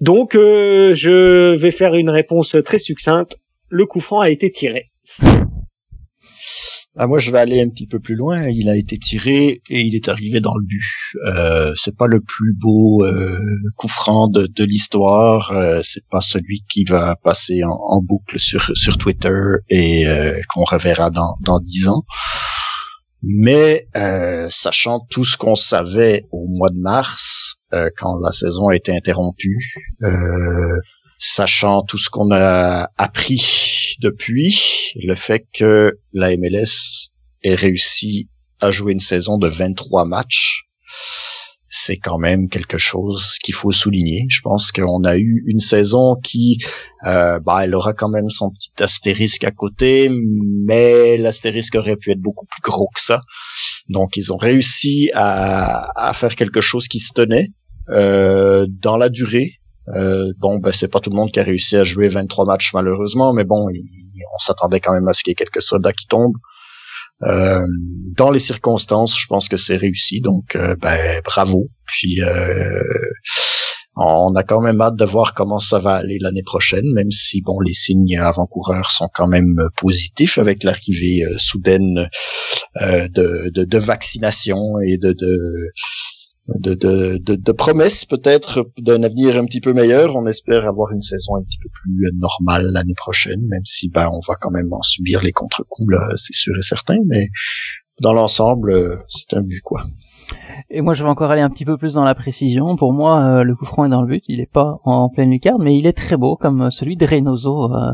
[0.00, 3.38] Donc euh, je vais faire une réponse très succincte.
[3.68, 4.90] Le coup franc a été tiré.
[6.96, 8.46] Ah, moi, je vais aller un petit peu plus loin.
[8.48, 10.84] Il a été tiré et il est arrivé dans le but.
[11.26, 13.36] Euh, c'est pas le plus beau euh,
[13.76, 15.50] coup franc de, de l'histoire.
[15.50, 20.38] Euh, c'est pas celui qui va passer en, en boucle sur sur Twitter et euh,
[20.54, 22.04] qu'on reverra dans dans dix ans.
[23.26, 28.68] Mais euh, sachant tout ce qu'on savait au mois de mars, euh, quand la saison
[28.68, 30.78] a été interrompue, euh,
[31.16, 37.10] sachant tout ce qu'on a appris depuis, le fait que la MLS
[37.42, 38.28] ait réussi
[38.60, 40.64] à jouer une saison de 23 matchs,
[41.68, 44.26] c'est quand même quelque chose qu'il faut souligner.
[44.28, 46.58] Je pense qu'on a eu une saison qui,
[47.06, 52.12] euh, bah, elle aura quand même son petit astérisque à côté, mais l'astérisque aurait pu
[52.12, 53.22] être beaucoup plus gros que ça.
[53.88, 57.48] Donc, ils ont réussi à, à faire quelque chose qui se tenait
[57.90, 59.52] euh, dans la durée.
[59.88, 62.72] Euh, bon, ben, c'est pas tout le monde qui a réussi à jouer 23 matchs
[62.72, 66.06] malheureusement, mais bon, on s'attendait quand même à ce qu'il y ait quelques soldats qui
[66.06, 66.36] tombent.
[67.26, 67.66] Euh,
[68.16, 71.68] dans les circonstances, je pense que c'est réussi, donc euh, ben, bravo.
[71.86, 72.82] Puis euh,
[73.96, 77.42] on a quand même hâte de voir comment ça va aller l'année prochaine, même si
[77.42, 82.08] bon les signes avant-coureurs sont quand même positifs avec l'arrivée soudaine
[82.80, 85.38] de, de, de, vaccination et de, de
[86.48, 90.16] de, de, de, de promesses peut-être d'un avenir un petit peu meilleur.
[90.16, 94.08] On espère avoir une saison un petit peu plus normale l'année prochaine, même si ben
[94.12, 96.98] on va quand même en subir les contre-coups, c'est sûr et certain.
[97.06, 97.28] Mais
[98.00, 99.84] dans l'ensemble, euh, c'est un but quoi.
[100.74, 102.74] Et moi, je vais encore aller un petit peu plus dans la précision.
[102.74, 104.24] Pour moi, euh, le coup franc est dans le but.
[104.26, 107.72] Il n'est pas en, pleine lucarne, mais il est très beau, comme celui de Reynoso
[107.72, 107.92] euh,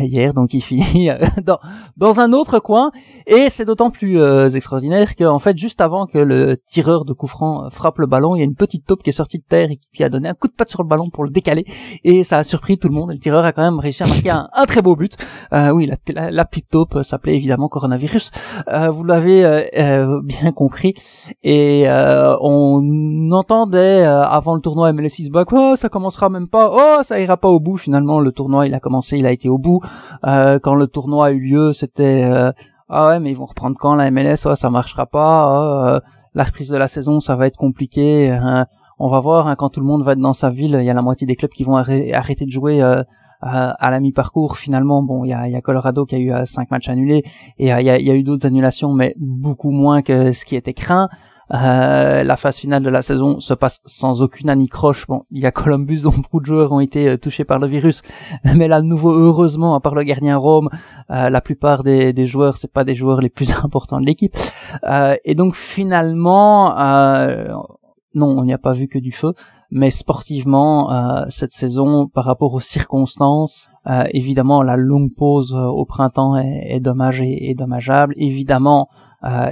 [0.00, 0.34] hier.
[0.34, 1.08] Donc, il finit
[1.42, 1.58] dans,
[1.96, 2.90] dans un autre coin.
[3.26, 7.28] Et c'est d'autant plus euh, extraordinaire qu'en fait, juste avant que le tireur de coup
[7.28, 9.70] franc frappe le ballon, il y a une petite taupe qui est sortie de terre
[9.70, 11.64] et qui a donné un coup de patte sur le ballon pour le décaler.
[12.04, 13.10] Et ça a surpris tout le monde.
[13.10, 15.16] Le tireur a quand même réussi à marquer un, très beau but.
[15.54, 18.30] Euh, oui, la, la, petite taupe s'appelait évidemment coronavirus.
[18.68, 20.94] Euh, vous l'avez euh, bien compris.
[21.42, 27.20] Et on entendait avant le tournoi MLS back, oh ça commencera même pas, oh ça
[27.20, 27.76] ira pas au bout.
[27.76, 29.80] Finalement, le tournoi il a commencé, il a été au bout.
[30.22, 32.52] quand le tournoi a eu lieu, c'était
[32.88, 36.00] ah ouais mais ils vont reprendre quand la MLS ouais, ça marchera pas ah, euh,
[36.34, 38.66] la reprise de la saison ça va être compliqué hein.
[38.98, 40.90] on va voir hein, quand tout le monde va être dans sa ville il y
[40.90, 43.02] a la moitié des clubs qui vont arrêter de jouer euh,
[43.40, 46.46] à la mi-parcours finalement bon il y a, y a, Colorado qui a eu euh,
[46.46, 47.24] cinq matchs annulés
[47.58, 51.08] et il y a eu d'autres annulations mais beaucoup moins que ce qui était craint
[51.54, 55.06] euh, la phase finale de la saison se passe sans aucune anicroche.
[55.06, 57.66] Bon, il y a Columbus dont beaucoup de joueurs ont été euh, touchés par le
[57.66, 58.02] virus,
[58.44, 60.70] mais là, de nouveau, heureusement, à part le gardien Rome,
[61.10, 64.36] euh, la plupart des, des joueurs, c'est pas des joueurs les plus importants de l'équipe.
[65.24, 66.74] et donc finalement,
[68.14, 69.34] non, on n'y a pas vu que du feu.
[69.72, 73.68] Mais sportivement, cette saison, par rapport aux circonstances,
[74.10, 78.14] évidemment, la longue pause au printemps est, est dommage et, et dommageable.
[78.16, 78.88] Évidemment,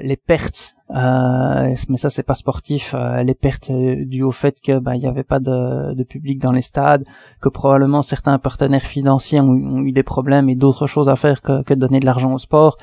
[0.03, 2.95] les pertes euh, mais ça c'est pas sportif.
[2.95, 6.05] Euh, les pertes euh, dues au fait que bah il y avait pas de, de,
[6.05, 7.05] public dans les stades,
[7.41, 11.63] que probablement certains partenaires financiers ont, eu des problèmes et d'autres choses à faire que,
[11.63, 12.77] que de donner de l'argent au sport,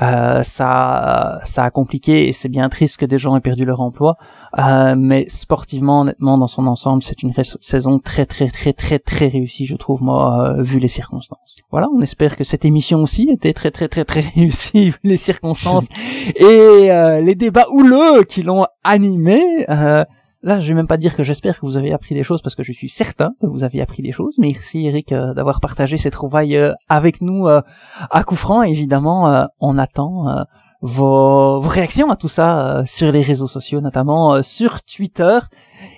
[0.00, 3.80] euh, ça ça a compliqué et c'est bien triste que des gens aient perdu leur
[3.80, 4.16] emploi.
[4.58, 9.28] Euh, mais sportivement, honnêtement, dans son ensemble, c'est une saison très très très très très
[9.28, 11.38] réussie, je trouve moi, vu les circonstances.
[11.70, 15.16] Voilà, on espère que cette émission aussi était très très très très réussie vu les
[15.16, 15.86] circonstances
[16.36, 16.88] et
[17.22, 19.42] les débats houleux qui l'ont animé.
[19.68, 20.04] Euh,
[20.42, 22.54] là, je vais même pas dire que j'espère que vous avez appris des choses parce
[22.54, 24.38] que je suis certain que vous avez appris des choses.
[24.38, 27.62] Merci Eric euh, d'avoir partagé cette trouvaille euh, avec nous euh,
[28.10, 28.62] à coup franc.
[28.62, 30.44] Évidemment, on attend
[30.82, 35.38] vos, réactions à tout ça sur les réseaux sociaux, notamment sur Twitter.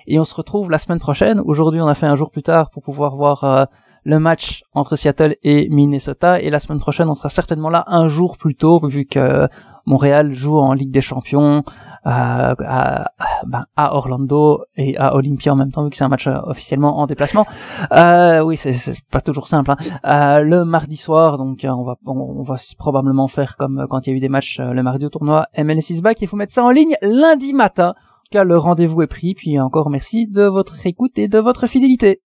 [0.07, 1.39] Et on se retrouve la semaine prochaine.
[1.39, 3.67] Aujourd'hui, on a fait un jour plus tard pour pouvoir voir
[4.03, 6.41] le match entre Seattle et Minnesota.
[6.41, 9.47] Et la semaine prochaine, on sera certainement là un jour plus tôt, vu que
[9.85, 11.63] Montréal joue en Ligue des Champions
[12.03, 13.11] à, à,
[13.45, 16.37] ben, à, Orlando et à Olympia en même temps vu que c'est un match euh,
[16.43, 17.45] officiellement en déplacement.
[17.93, 18.75] Euh, oui, c'est
[19.09, 19.71] pas toujours simple.
[19.71, 19.77] Hein.
[20.05, 24.09] Euh, le mardi soir, donc euh, on va on, va probablement faire comme quand il
[24.11, 26.21] y a eu des matchs le mardi au tournoi MLS back.
[26.21, 27.89] Il faut mettre ça en ligne lundi matin.
[27.89, 29.33] En tout cas, le rendez-vous est pris.
[29.33, 32.21] Puis encore merci de votre écoute et de votre fidélité.